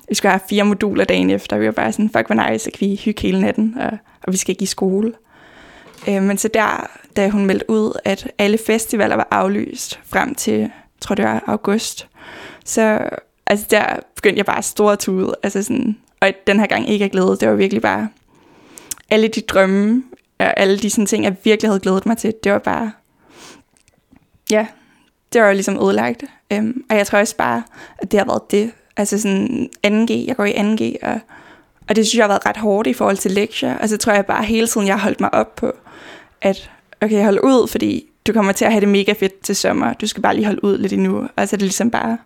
[0.08, 1.58] vi skal have fire moduler dagen efter.
[1.58, 4.32] Vi var bare sådan, fuck, hvor nice, så kan vi hygge hele natten, og, og
[4.32, 5.12] vi skal ikke i skole.
[6.08, 10.70] Øh, men så der, da hun meldte ud, at alle festivaler var aflyst frem til,
[11.00, 12.08] tror det var august,
[12.64, 13.08] så
[13.46, 15.34] altså der begyndte jeg bare at store tude.
[15.42, 18.08] Altså sådan, og den her gang ikke at glæde, det var virkelig bare
[19.10, 20.02] alle de drømme,
[20.38, 22.92] og alle de sådan ting, jeg virkelig havde glædet mig til, det var bare,
[24.50, 24.66] ja,
[25.32, 26.24] det var ligesom ødelagt.
[26.52, 27.62] Øhm, og jeg tror også bare,
[27.98, 28.72] at det har været det.
[28.96, 31.20] Altså sådan 2G, jeg går i 2G, og,
[31.88, 33.78] og det synes jeg har været ret hårdt i forhold til lektier.
[33.78, 35.72] Og så tror jeg bare hele tiden, jeg har holdt mig op på,
[36.46, 39.92] at okay, hold ud, fordi du kommer til at have det mega fedt til sommer.
[39.92, 41.28] Du skal bare lige holde ud lidt endnu.
[41.36, 42.18] Og så er det ligesom bare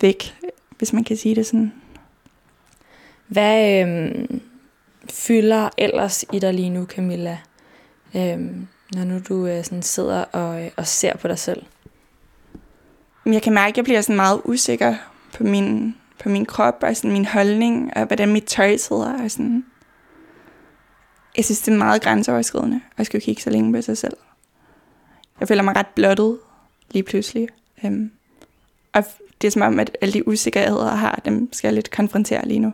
[0.00, 0.34] væk,
[0.78, 1.72] hvis man kan sige det sådan.
[3.26, 4.40] Hvad øhm,
[5.10, 7.38] fylder ellers i dig lige nu, Camilla,
[8.16, 11.62] øhm, når nu du øh, sådan sidder og, øh, og ser på dig selv?
[13.24, 14.94] Men jeg kan mærke, at jeg bliver sådan meget usikker
[15.36, 19.22] på min, på min krop, og sådan min holdning, og hvordan mit tøj sidder.
[19.24, 19.64] Og sådan.
[21.36, 24.16] Jeg synes, det er meget grænseoverskridende, at skulle kigge så længe på sig selv.
[25.40, 26.38] Jeg føler mig ret blottet
[26.90, 27.48] lige pludselig.
[27.84, 28.10] Øhm,
[28.92, 29.04] og
[29.40, 32.48] det er som om, at alle de usikkerheder, jeg har, dem skal jeg lidt konfrontere
[32.48, 32.72] lige nu.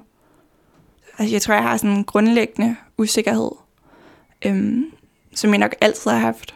[1.19, 3.51] Altså, jeg tror, jeg har sådan en grundlæggende usikkerhed,
[4.45, 4.93] øhm,
[5.35, 6.55] som jeg nok altid har haft.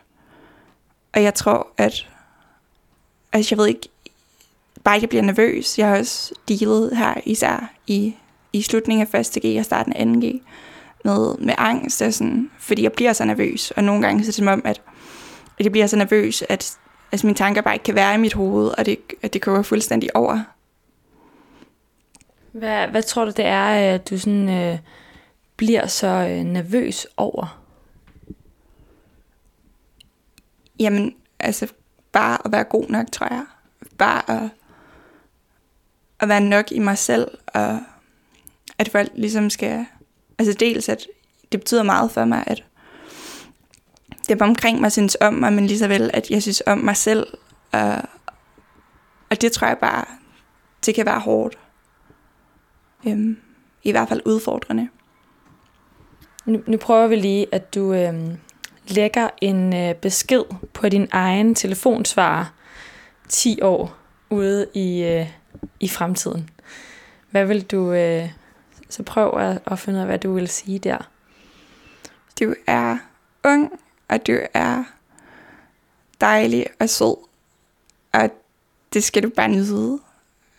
[1.12, 2.08] Og jeg tror, at
[3.32, 3.88] altså jeg ved ikke,
[4.84, 5.78] bare jeg bliver nervøs.
[5.78, 8.14] Jeg har også dealet her, især i,
[8.52, 9.42] i slutningen af 1.
[9.42, 10.40] G og starten af 2G,
[11.04, 13.70] med, med angst, og sådan, fordi jeg bliver så nervøs.
[13.70, 14.82] Og nogle gange så er det som om, at,
[15.58, 16.78] at jeg bliver så nervøs, at
[17.12, 19.62] altså, mine tanker bare ikke kan være i mit hoved, og det, at det kører
[19.62, 20.40] fuldstændig over.
[22.52, 24.78] Hvad, hvad tror du, det er, at du sådan, øh,
[25.56, 27.60] bliver så øh, nervøs over?
[30.80, 31.68] Jamen, altså
[32.12, 33.44] bare at være god nok, tror jeg.
[33.98, 34.50] Bare at,
[36.20, 37.80] at være nok i mig selv, og
[38.78, 39.86] at folk ligesom skal...
[40.38, 41.06] Altså dels, at
[41.52, 42.64] det betyder meget for mig, at
[44.28, 46.96] dem omkring mig synes om mig, men lige så vel, at jeg synes om mig
[46.96, 47.26] selv.
[47.72, 48.02] Og,
[49.30, 50.04] og det tror jeg bare,
[50.86, 51.58] det kan være hårdt.
[53.06, 53.36] Øhm,
[53.82, 54.88] I hvert fald udfordrende.
[56.44, 58.38] Nu, nu prøver vi lige, at du øhm,
[58.88, 60.42] lægger en øh, besked
[60.72, 62.44] på din egen telefonsvarer
[63.28, 63.96] 10 år
[64.30, 65.26] ude i, øh,
[65.80, 66.50] i fremtiden.
[67.30, 67.92] Hvad vil du...
[67.92, 68.28] Øh,
[68.94, 71.10] så prøv at, at finde ud af, hvad du vil sige der.
[72.40, 72.96] Du er
[73.44, 74.84] ung, og du er
[76.20, 77.16] dejlig og sød.
[78.12, 78.30] Og
[78.92, 80.00] det skal du bare nyde.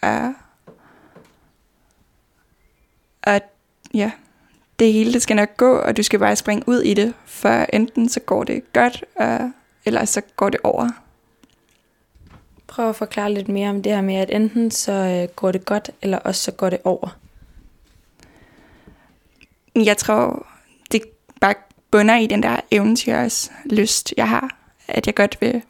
[0.01, 0.33] Og,
[3.23, 3.41] og
[3.93, 4.11] ja,
[4.79, 7.13] det hele det skal nok gå, og du skal bare springe ud i det.
[7.25, 9.51] For enten så går det godt, og,
[9.85, 10.89] eller så går det over.
[12.67, 15.65] Prøv at forklare lidt mere om det her med, at enten så øh, går det
[15.65, 17.17] godt, eller også så går det over.
[19.75, 20.47] Jeg tror,
[20.91, 21.01] det
[21.41, 21.53] bare
[21.91, 24.57] bunder i den der eventyrs lyst, jeg har.
[24.87, 25.61] At jeg godt vil,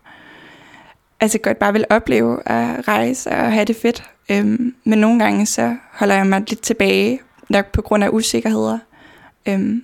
[1.20, 4.04] altså godt bare vil opleve at rejse og have det fedt.
[4.32, 8.80] Øhm, men nogle gange så holder jeg mig lidt tilbage, nok på grund af usikkerheder.
[9.46, 9.84] Øhm,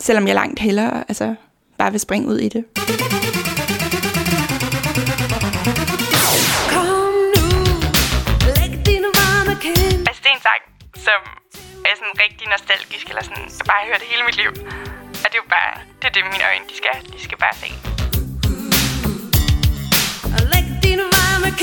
[0.00, 1.34] selvom jeg langt hellere altså,
[1.78, 2.64] bare vil springe ud i det.
[6.72, 7.46] Kom nu,
[8.46, 10.62] læg dine varme kind Altså, det er en sang,
[11.04, 11.20] som
[11.90, 14.50] er sådan rigtig nostalgisk, eller sådan, jeg bare har hørt hele mit liv.
[15.22, 17.54] Og det er jo bare, det er det, mine øjne, de skal, de skal bare
[17.62, 17.68] se.
[20.38, 21.56] I like the environment,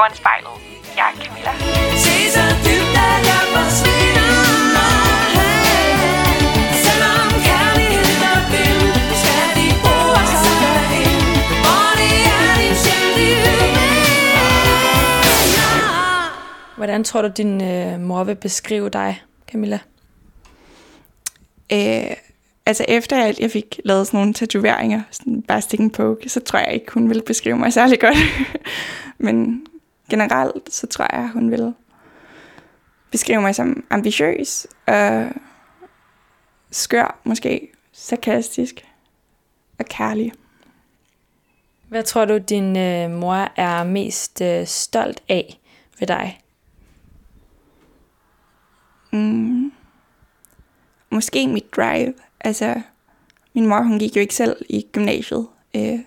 [0.00, 0.56] foran spejlet.
[0.96, 1.52] Jeg er Camilla.
[2.04, 4.30] Se så dybt, at jeg forsvinder.
[6.82, 7.04] Er
[7.52, 7.66] er.
[16.76, 19.78] Hvordan tror du, din øh, mor vil beskrive dig, Camilla?
[21.72, 22.16] Øh,
[22.66, 26.40] altså efter at jeg fik lavet sådan nogle tatoveringer, sådan bare stick and poke, så
[26.40, 28.16] tror jeg ikke, hun ville beskrive mig særlig godt.
[29.18, 29.66] Men
[30.10, 31.74] generelt, så tror jeg, hun vil
[33.10, 35.28] beskrive mig som ambitiøs og
[36.70, 38.86] skør, måske sarkastisk
[39.78, 40.32] og kærlig.
[41.88, 45.60] Hvad tror du, din øh, mor er mest øh, stolt af
[45.98, 46.40] ved dig?
[49.12, 49.72] Mm.
[51.10, 52.14] Måske mit drive.
[52.40, 52.80] Altså,
[53.54, 55.46] min mor, hun gik jo ikke selv i gymnasiet.
[55.76, 55.98] Øh.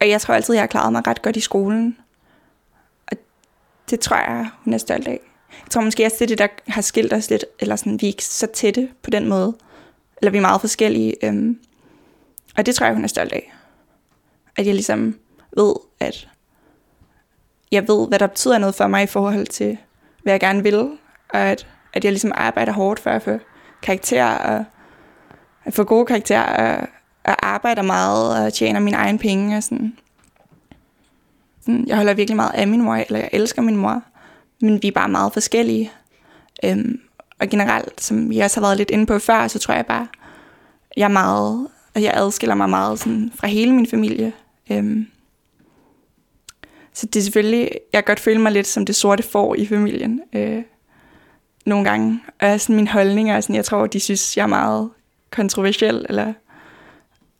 [0.00, 1.98] Og jeg tror altid, jeg har klaret mig ret godt i skolen.
[3.90, 5.20] Det tror jeg, hun er stolt af.
[5.50, 8.06] Jeg tror måske også, det er det, der har skilt os lidt, eller sådan, vi
[8.06, 9.56] er ikke så tætte på den måde.
[10.22, 11.24] Eller vi er meget forskellige.
[11.24, 11.58] Øhm.
[12.56, 13.52] Og det tror jeg, hun er stolt af.
[14.56, 15.18] At jeg ligesom
[15.56, 16.28] ved, at
[17.72, 19.78] jeg ved, hvad der betyder noget for mig i forhold til,
[20.22, 20.78] hvad jeg gerne vil.
[21.28, 23.38] Og at, at jeg ligesom arbejder hårdt for at få
[23.82, 24.64] karakterer og
[25.64, 26.88] at få gode karakterer og,
[27.24, 29.98] og arbejder meget og tjener mine egne penge og sådan
[31.66, 31.84] sådan.
[31.86, 34.02] Jeg holder virkelig meget af min mor, eller jeg elsker min mor,
[34.60, 35.90] men vi er bare meget forskellige.
[36.64, 37.00] Øhm,
[37.40, 40.06] og generelt, som jeg også har været lidt inde på før, så tror jeg bare,
[40.96, 44.32] jeg er meget, at jeg adskiller mig meget sådan, fra hele min familie.
[44.72, 45.06] Øhm,
[46.92, 49.66] så det er selvfølgelig, jeg kan godt føle mig lidt som det sorte får i
[49.66, 50.20] familien.
[50.32, 50.62] Øh,
[51.66, 52.20] nogle gange.
[52.40, 54.90] Og sådan min holdning er sådan, jeg tror, de synes, jeg er meget
[55.30, 56.32] kontroversiel, eller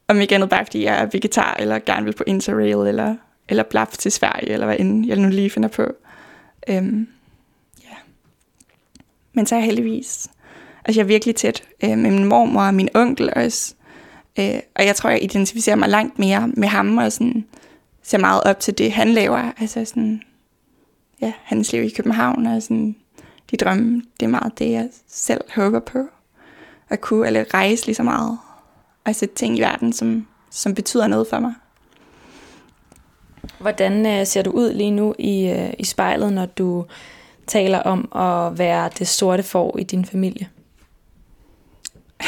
[0.09, 3.15] om ikke andet bare, fordi jeg er vegetar, eller gerne vil på Interrail, eller,
[3.49, 5.87] eller blaf til Sverige, eller hvad end jeg nu lige finder på.
[6.69, 7.09] Øhm,
[7.83, 7.97] ja.
[9.33, 10.29] Men så er jeg heldigvis,
[10.85, 13.75] altså jeg er virkelig tæt øh, med min mormor og min onkel også,
[14.39, 17.45] øh, og jeg tror, jeg identificerer mig langt mere med ham, og sådan,
[18.03, 20.23] ser meget op til det, han laver, altså sådan,
[21.21, 22.97] ja, hans liv i København, og sådan,
[23.51, 25.99] de drømme, det er meget det, jeg selv håber på.
[26.89, 28.39] At kunne eller rejse lige så meget.
[29.05, 31.55] Og sætte ting i verden, som, som betyder noget for mig.
[33.59, 36.85] Hvordan øh, ser du ud lige nu i, øh, i spejlet, når du
[37.47, 40.49] taler om at være det sorte får i din familie?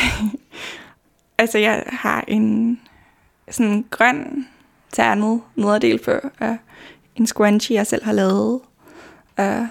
[1.40, 2.80] Altså, jeg har en
[3.50, 4.46] sådan grøn
[4.92, 6.10] ternet nederdel på,
[6.40, 6.56] og
[7.16, 8.60] en scrunchie, jeg selv har lavet.
[9.36, 9.66] Og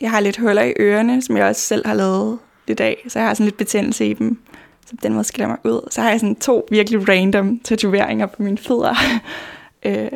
[0.00, 3.18] jeg har lidt huller i ørerne, som jeg også selv har lavet i dag, så
[3.18, 4.42] jeg har sådan lidt betændelse i dem.
[4.86, 5.88] Så på den måde skiller mig ud.
[5.90, 8.94] Så har jeg sådan to virkelig random tatoveringer på mine fødder.
[9.86, 10.08] øh,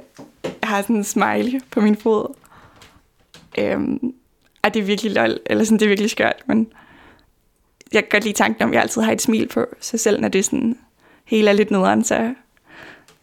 [0.73, 2.35] har sådan en smiley på min fod.
[3.59, 4.15] Øhm,
[4.63, 6.73] og det er virkelig lol, eller sådan, det er virkelig skørt, men
[7.93, 10.21] jeg kan godt lide tanken om, at jeg altid har et smil på, så selv
[10.21, 10.79] når det er sådan
[11.25, 12.35] hele er lidt nederen, så,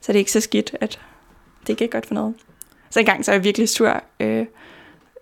[0.01, 0.99] så er det ikke så skidt, at
[1.61, 2.33] det ikke er godt for noget.
[2.89, 4.45] Så engang så er jeg virkelig sur, øh,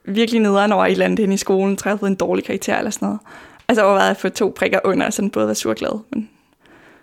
[0.05, 3.05] virkelig nederen over et eller andet hen i skolen, træffet en dårlig karakter eller sådan
[3.05, 3.19] noget.
[3.67, 6.30] Altså overvejede at få to prikker under, så den både var sur og glad, men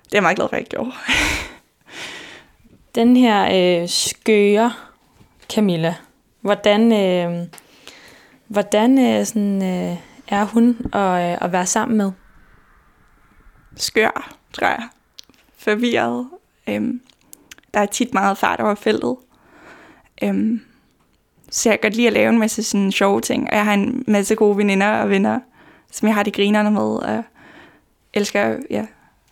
[0.04, 0.92] det er jeg meget glad for, at jeg gjorde.
[2.94, 4.72] Den her øh, skøre
[5.54, 5.94] Camilla,
[6.40, 7.46] hvordan, øh,
[8.46, 9.96] hvordan øh, sådan, øh,
[10.28, 12.12] er hun at, øh, at være sammen med?
[13.76, 14.88] Skør, tror jeg.
[15.58, 16.28] Forvirret.
[16.68, 17.00] Øhm,
[17.74, 19.16] der er tit meget fart over feltet.
[20.22, 20.60] Øhm,
[21.50, 23.74] så jeg kan godt lide at lave en masse sådan sjove ting, og jeg har
[23.74, 25.40] en masse gode veninder og venner,
[25.90, 27.22] som jeg har de grinerne med, og
[28.14, 28.86] elsker ja,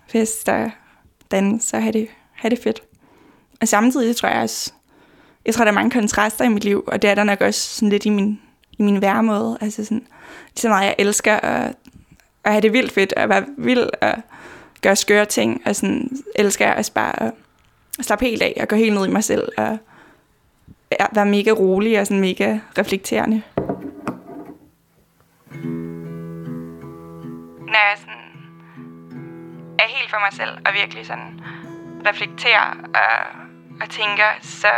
[0.07, 0.71] fest og
[1.31, 2.83] dans og have det, have det fedt.
[3.61, 4.73] Og samtidig tror jeg også,
[5.47, 7.61] jeg tror, der er mange kontraster i mit liv, og det er der nok også
[7.61, 8.41] sådan lidt i min,
[8.79, 9.59] i min væremåde.
[9.61, 10.07] Altså sådan,
[10.49, 11.75] lige så meget jeg elsker at,
[12.45, 14.15] at have det vildt fedt, og være vild og
[14.83, 17.33] gøre skøre ting, og sådan elsker jeg også bare at,
[18.01, 19.79] slappe helt af og gå helt ned i mig selv, og
[21.15, 23.43] være mega rolig og sådan mega reflekterende.
[27.67, 28.15] Når jeg sådan
[29.79, 31.41] er helt for mig selv og virkelig sådan
[32.07, 33.39] reflekterer og,
[33.81, 34.69] og tænker, så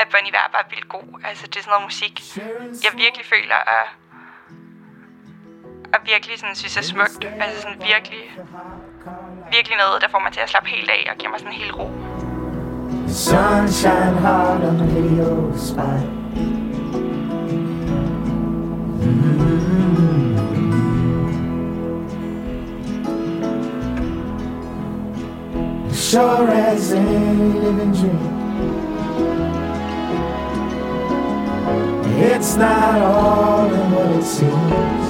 [0.00, 1.08] at Bon Iver bare vildt god.
[1.24, 2.14] Altså det er sådan noget musik,
[2.84, 3.86] jeg virkelig føler er,
[5.94, 7.24] og virkelig sådan synes er smukt.
[7.42, 8.24] Altså sådan virkelig,
[9.50, 11.74] virkelig noget, der får mig til at slappe helt af og giver mig sådan helt
[11.78, 11.90] ro.
[13.08, 16.02] Sunshine hard on the video spot.
[19.02, 19.50] Mm-hmm.
[25.92, 28.39] Sure as any living dream.
[32.22, 35.06] It's not all in what it seems.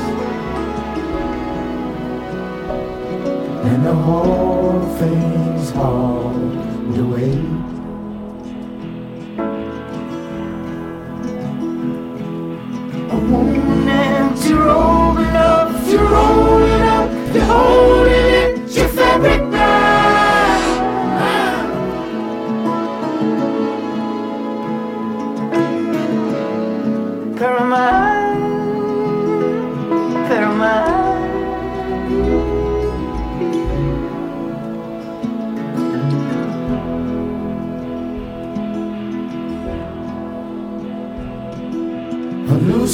[3.66, 7.32] And the whole thing's hauled away.
[13.10, 17.99] A woman empty rolling up, you're rolling up, you're holding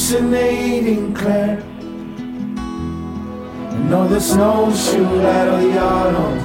[0.06, 1.58] Hallucinating Claire.
[3.72, 6.44] And all the snowshoe rattle yards.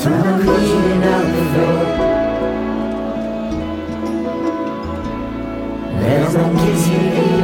[0.00, 1.86] Through the cleaning out the door.
[6.00, 7.35] There's no kissing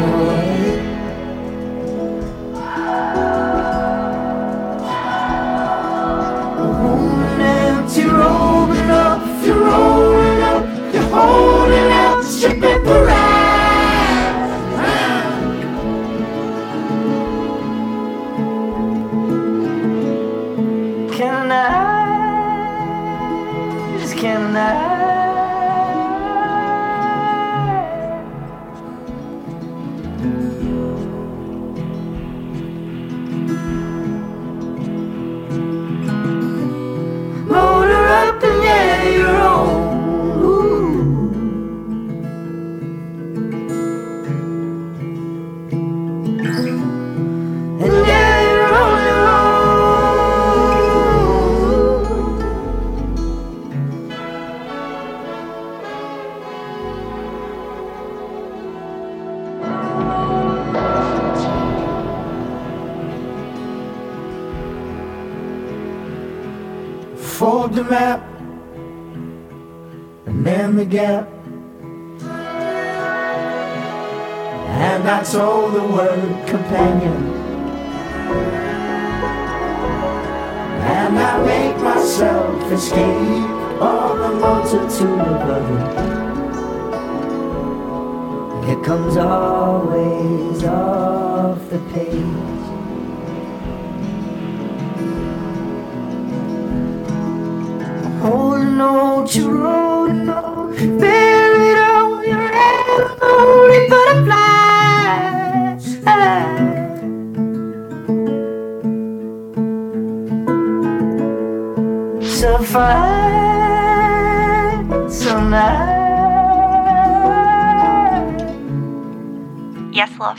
[12.42, 13.31] worship and parade.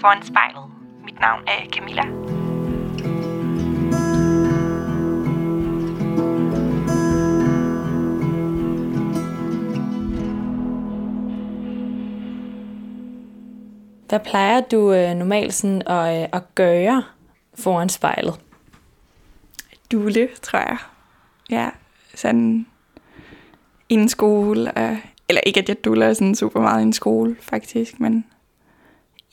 [0.04, 0.64] Foran spejlet.
[1.04, 2.04] Mit navn er Camilla.
[14.10, 17.04] Hvad plejer du øh, normalt sådan at, øh, at gøre
[17.54, 18.40] foran spejlet?
[19.92, 20.78] Dule, tror jeg.
[21.50, 21.70] Ja,
[22.16, 22.68] sådan
[23.90, 24.72] i en skole.
[24.72, 24.98] Og,
[25.30, 28.26] eller ikke, at jeg duller sådan super meget i en skole, faktisk, men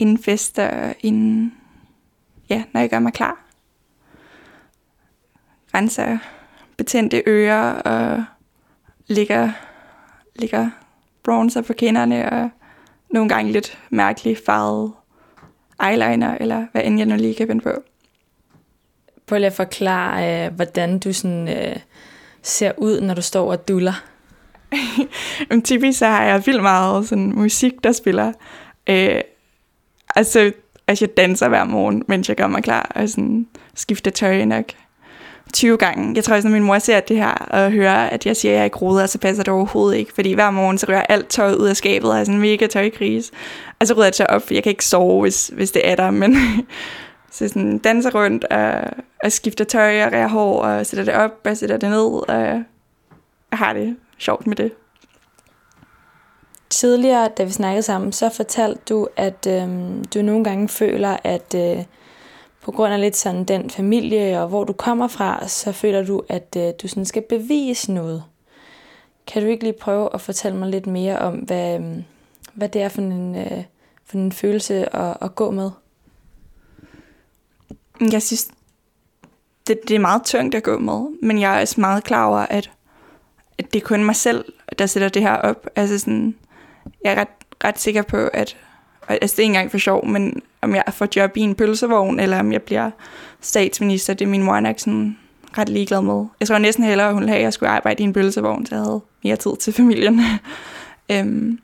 [0.00, 1.54] inden fester, inden,
[2.48, 3.44] ja, når jeg gør mig klar.
[5.74, 6.18] Renser
[6.76, 8.24] betændte ører og
[9.06, 9.52] ligger,
[10.36, 10.70] ligger
[11.22, 12.50] bronzer på kinderne og
[13.10, 14.92] nogle gange lidt mærkelig farvet
[15.82, 17.72] eyeliner, eller hvad end jeg nu lige kan finde på.
[19.26, 21.76] Prøv lige at forklare, øh, hvordan du sådan, øh,
[22.42, 24.04] ser ud, når du står og duller.
[25.50, 28.32] Men typisk så har jeg vildt meget sådan musik, der spiller.
[28.86, 29.20] Øh,
[30.16, 30.52] altså,
[30.88, 34.64] altså, jeg danser hver morgen, mens jeg gør mig klar, og sådan skifter tøj nok
[35.52, 36.12] 20 gange.
[36.14, 38.54] Jeg tror, at når min mor ser det her, og hører, at jeg siger, at
[38.54, 40.12] jeg er ikke rodet, så passer det overhovedet ikke.
[40.14, 42.66] Fordi hver morgen, så rører alt tøj ud af skabet, og har sådan en mega
[42.66, 43.30] tøjkris.
[43.80, 45.96] Og så rydder jeg tøj op, for jeg kan ikke sove, hvis, hvis det er
[45.96, 46.36] der, men...
[47.30, 48.82] så sådan danser rundt og,
[49.24, 52.28] og skifter tøj og rærer hår og sætter det op og sætter det ned.
[52.28, 52.62] Og jeg
[53.52, 54.72] har det sjovt med det.
[56.70, 59.68] Tidligere, da vi snakkede sammen, så fortalte du, at øh,
[60.14, 61.84] du nogle gange føler, at øh,
[62.60, 66.22] på grund af lidt sådan den familie og hvor du kommer fra, så føler du,
[66.28, 68.24] at øh, du sådan skal bevise noget.
[69.26, 71.96] Kan du ikke lige prøve at fortælle mig lidt mere om, hvad, øh,
[72.54, 73.64] hvad det er for en, øh,
[74.04, 75.70] for en følelse at, at gå med?
[78.12, 78.48] Jeg synes,
[79.66, 82.38] det, det er meget tungt at gå med, men jeg er også meget klar over,
[82.38, 82.70] at,
[83.58, 84.44] at det er kun mig selv,
[84.78, 85.66] der sætter det her op.
[85.76, 86.36] Altså sådan,
[87.04, 87.28] jeg er ret,
[87.64, 88.56] ret sikker på, at
[89.08, 92.20] altså det er ikke engang for sjov, men om jeg får job i en pølsevogn,
[92.20, 92.90] eller om jeg bliver
[93.40, 95.18] statsminister, det er min mor nok sådan
[95.58, 96.26] ret ligeglad med.
[96.40, 98.66] Jeg tror næsten hellere, at hun ville have, at jeg skulle arbejde i en pølsevogn,
[98.66, 100.20] så jeg havde mere tid til familien.
[101.12, 101.58] øhm,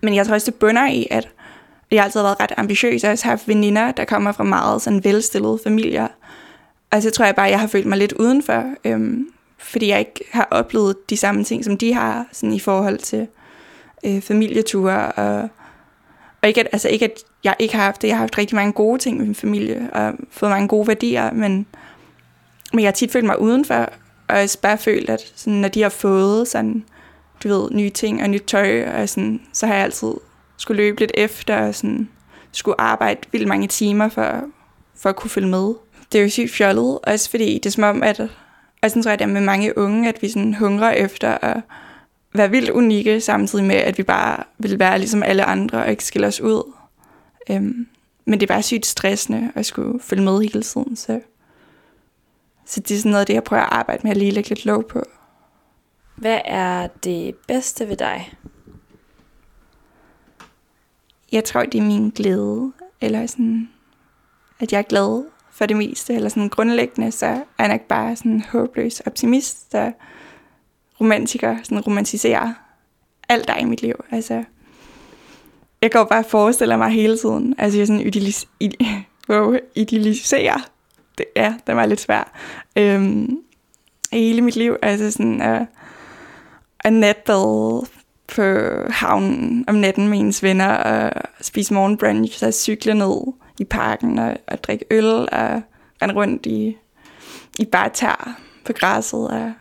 [0.00, 1.28] men jeg tror også, det bunder i, at
[1.90, 3.02] jeg har altid været ret ambitiøs.
[3.02, 6.08] Jeg har haft veninder, der kommer fra meget sådan velstillede familier.
[6.90, 9.98] Og så tror jeg bare, at jeg har følt mig lidt udenfor, øhm, fordi jeg
[9.98, 13.26] ikke har oplevet de samme ting, som de har sådan i forhold til
[14.04, 15.12] øh, familieture.
[15.12, 15.48] Og,
[16.42, 17.12] og ikke, at, altså ikke, at
[17.44, 18.08] jeg ikke har haft det.
[18.08, 21.32] Jeg har haft rigtig mange gode ting med min familie, og fået mange gode værdier,
[21.32, 21.66] men,
[22.72, 23.88] men jeg har tit følt mig udenfor,
[24.28, 26.84] og jeg bare følt, at sådan, når de har fået sådan,
[27.42, 30.12] du ved, nye ting og nyt tøj, og sådan, så har jeg altid
[30.56, 32.08] skulle løbe lidt efter, og sådan,
[32.52, 34.44] skulle arbejde vildt mange timer for,
[34.96, 35.74] for at kunne følge med.
[36.12, 38.20] Det er jo sygt fjollet, også fordi det er som om, at,
[38.82, 41.60] og sådan tror jeg, det er med mange unge, at vi sådan hungrer efter at
[42.32, 46.04] være vildt unikke, samtidig med, at vi bare vil være ligesom alle andre og ikke
[46.04, 46.72] skille os ud.
[47.50, 47.86] Øhm,
[48.24, 51.20] men det er bare sygt stressende at skulle følge med hele tiden, så,
[52.66, 54.48] så det er sådan noget af det, jeg prøver at arbejde med at lige lægge
[54.48, 55.02] lidt lov på.
[56.16, 58.34] Hvad er det bedste ved dig?
[61.32, 63.68] Jeg tror, det er min glæde, eller sådan,
[64.60, 68.16] at jeg er glad for det meste, eller sådan grundlæggende, så er jeg nok bare
[68.16, 69.92] sådan en håbløs optimist, der
[71.02, 72.52] romantiker, sådan romantiserer
[73.28, 73.94] alt der i mit liv.
[74.10, 74.44] Altså,
[75.82, 78.76] jeg går bare og forestiller mig hele tiden, altså jeg sådan idealis, ide,
[79.30, 80.68] wow, idealiserer,
[81.18, 82.28] det, ja, det var lidt svært,
[82.76, 83.38] øhm,
[84.12, 85.66] hele mit liv, altså sådan, at,
[86.80, 87.86] at natbade
[88.36, 88.42] på
[88.90, 94.36] havnen om natten med ens venner og spise morgenbrunch, så cykle ned i parken og,
[94.46, 95.62] og drikke øl og
[96.02, 96.76] rende rundt i,
[97.58, 99.28] i bare tær på græsset.
[99.28, 99.52] Og,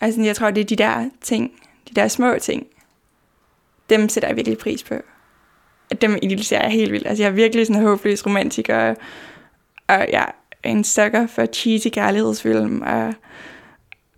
[0.00, 1.52] altså, jeg tror, det er de der ting,
[1.88, 2.66] de der små ting,
[3.90, 4.94] dem sætter jeg virkelig pris på.
[5.90, 7.06] At dem idealiserer jeg helt vildt.
[7.06, 8.96] Altså, jeg er virkelig sådan en håbløs romantiker, og,
[9.88, 10.32] og jeg
[10.62, 13.14] er en sucker for cheesy kærlighedsfilm, og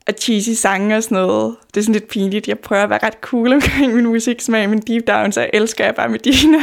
[0.07, 1.57] og cheesy sange og sådan noget.
[1.75, 2.49] Det er sådan lidt pinligt.
[2.49, 5.95] Jeg prøver at være ret cool omkring min musiksmag, men deep down, så elsker jeg
[5.95, 6.59] bare Medina.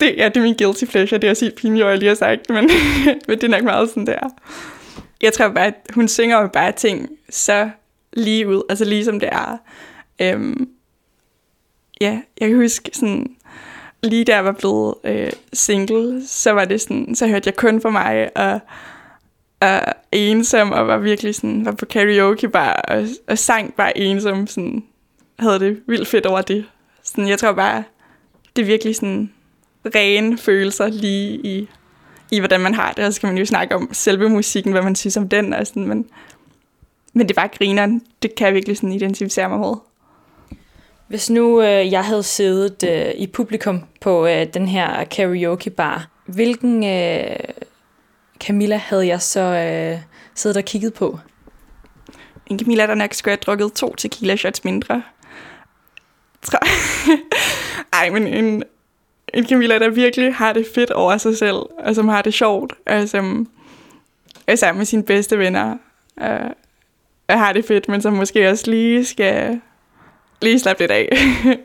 [0.00, 1.20] det, ja, det er min guilty pleasure.
[1.20, 2.70] Det er også helt pinligt, jeg lige har sagt, men,
[3.28, 4.28] men det er nok meget sådan der.
[5.22, 7.70] Jeg tror bare, at hun synger jo bare ting så
[8.12, 9.56] lige ud, altså lige som det er.
[10.20, 10.68] Øhm,
[12.00, 13.36] ja, jeg kan huske sådan,
[14.02, 17.80] lige da jeg var blevet øh, single, så var det sådan, så hørte jeg kun
[17.80, 18.60] for mig, og
[19.60, 19.80] og
[20.12, 24.84] ensom, og var virkelig sådan, var på karaoke bare, og, og sang bare ensom, sådan,
[25.38, 26.64] havde det vildt fedt over det.
[27.02, 27.84] Sådan, jeg tror bare,
[28.56, 29.32] det er virkelig sådan
[29.94, 31.68] rene følelser lige i,
[32.30, 34.82] i, hvordan man har det, og så kan man jo snakke om selve musikken, hvad
[34.82, 36.06] man synes om den, og sådan, men,
[37.12, 39.74] men det er bare grineren, det kan jeg virkelig sådan identificere mig med.
[41.08, 46.08] Hvis nu øh, jeg havde siddet øh, i publikum på øh, den her karaoke bar,
[46.26, 47.36] hvilken øh,
[48.40, 49.98] Camilla havde jeg så øh,
[50.34, 51.18] siddet og kigget på?
[52.46, 55.02] En Camilla, der nok skulle have drukket to tequila shots mindre.
[56.42, 56.60] Tror
[58.00, 58.62] Ej, men en,
[59.34, 62.72] en Camilla, der virkelig har det fedt over sig selv, og som har det sjovt,
[62.86, 63.48] og som
[64.46, 65.76] er sammen med sine bedste venner,
[66.16, 66.38] og,
[67.28, 69.60] og har det fedt, men som måske også lige skal
[70.42, 71.08] lige slappe lidt af.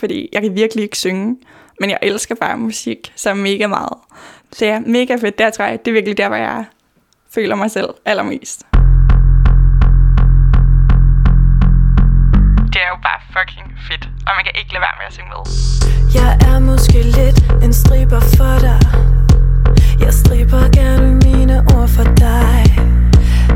[0.00, 1.36] Fordi jeg kan virkelig ikke synge,
[1.80, 3.98] men jeg elsker bare musik så mega meget.
[4.52, 5.38] Så ja, mega fedt.
[5.38, 6.64] Der tror jeg, det er virkelig der, hvor jeg
[7.34, 8.66] føler mig selv allermest.
[12.72, 15.30] Det er jo bare fucking fedt, og man kan ikke lade være med at synge
[15.34, 15.42] med.
[16.18, 18.80] Jeg er måske lidt en striber for dig.
[20.04, 22.60] Jeg striber gerne mine ord for dig.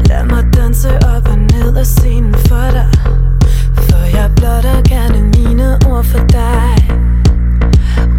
[0.09, 2.89] Lad mig danse op og ned af scenen for dig.
[3.87, 6.73] For jeg blotter gerne mine ord for dig.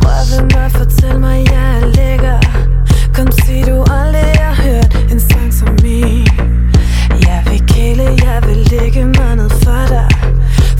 [0.04, 2.40] Rør ved mig, fortæl mig, jeg er lækker.
[3.16, 6.28] Kom sig du aldrig har hørt en sang som min.
[7.28, 10.03] Jeg vil kæle, jeg vil lægge mig ned for dig.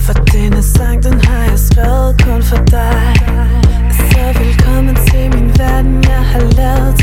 [0.04, 3.14] For denne sang, den har jeg skrevet kun for dig.
[4.08, 6.93] Så velkommen til min verden, jeg har lavet.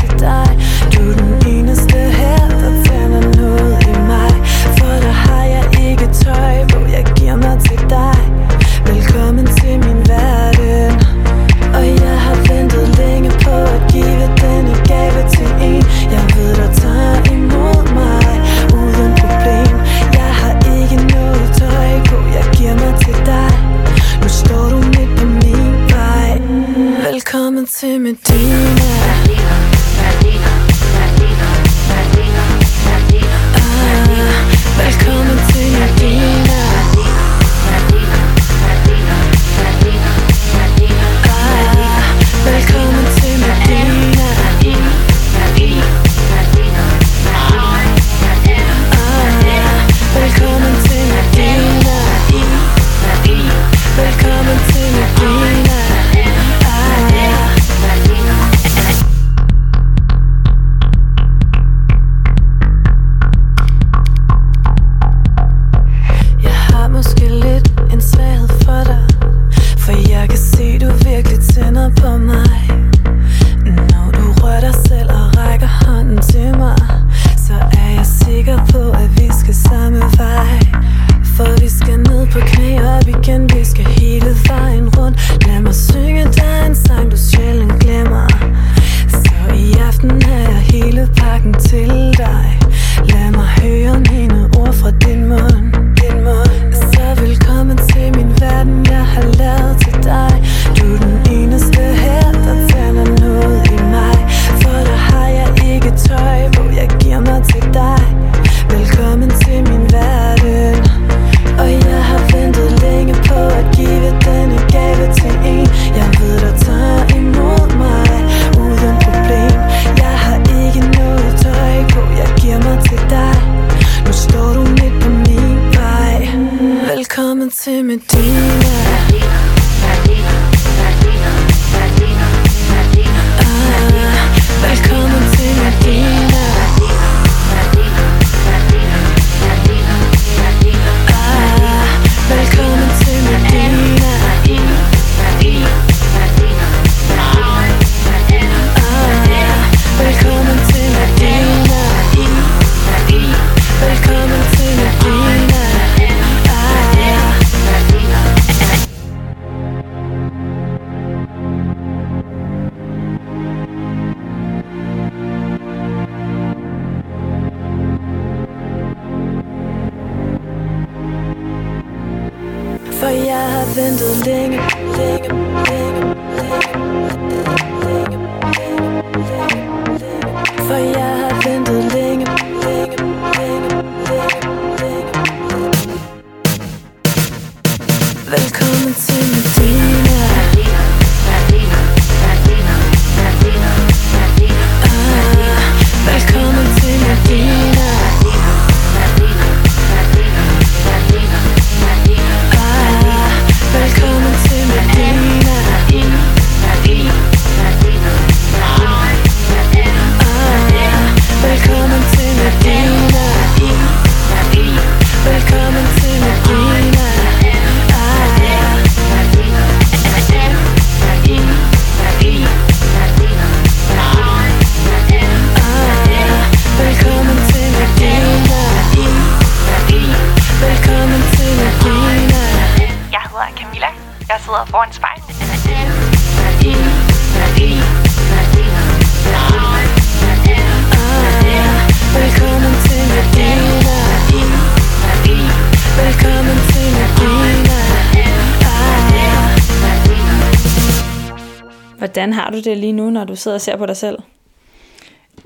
[252.32, 254.18] Hvordan har du det lige nu, når du sidder og ser på dig selv?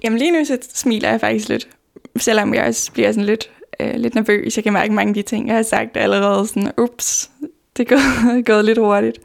[0.05, 1.69] Jamen lige nu så smiler jeg faktisk lidt,
[2.17, 4.57] selvom jeg også bliver sådan lidt, øh, lidt nervøs.
[4.57, 7.31] Jeg kan mærke mange af de ting, jeg har sagt allerede sådan, ups,
[7.77, 9.19] det er gået, gået lidt hurtigt.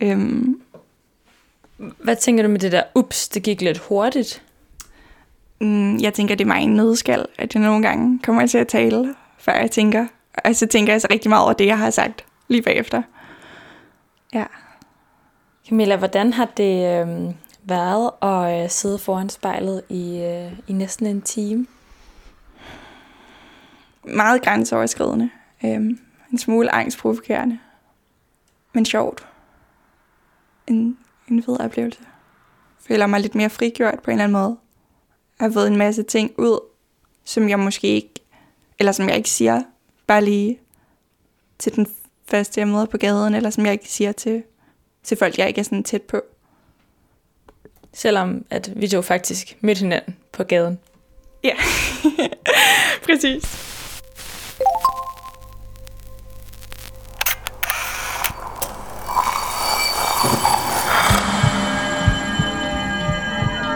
[0.00, 0.60] Øhm,
[1.76, 4.42] Hvad tænker du med det der, ups, det gik lidt hurtigt?
[5.60, 8.68] mm, jeg tænker, det er mig en nødskal, at jeg nogle gange kommer til at
[8.68, 10.06] tale, før jeg tænker.
[10.44, 13.02] Og så tænker jeg så rigtig meget over det, jeg har sagt lige bagefter.
[14.34, 14.44] Ja.
[15.68, 21.06] Camilla, hvordan har det øh, været at øh, sidde foran spejlet i, øh, i næsten
[21.06, 21.66] en time?
[24.04, 25.30] Meget grænseoverskridende.
[25.64, 25.80] Øh,
[26.32, 27.58] en smule angstprovokerende.
[28.72, 29.26] Men sjovt.
[30.66, 30.98] En,
[31.30, 32.00] en fed oplevelse.
[32.88, 34.56] Føler mig lidt mere frigjort på en eller anden måde.
[35.38, 36.60] Jeg har fået en masse ting ud,
[37.24, 38.14] som jeg måske ikke,
[38.78, 39.62] eller som jeg ikke siger,
[40.06, 40.58] bare lige
[41.58, 41.86] til den
[42.26, 44.42] første, jeg møder på gaden, eller som jeg ikke siger til,
[45.06, 46.22] til folk, jeg ikke er sådan tæt på.
[47.92, 50.78] Selvom at vi jo faktisk mødte hinanden på gaden.
[51.44, 51.54] Ja,
[53.06, 53.62] præcis.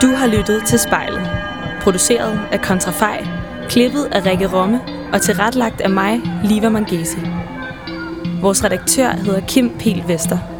[0.02, 1.30] Du har lyttet til spejlet.
[1.80, 3.26] Produceret af Kontrafej,
[3.68, 4.80] klippet af Rikke Romme
[5.12, 7.18] og tilretlagt af mig, Liva Mangesi.
[8.40, 10.59] Vores redaktør hedder Kim Pel Vester.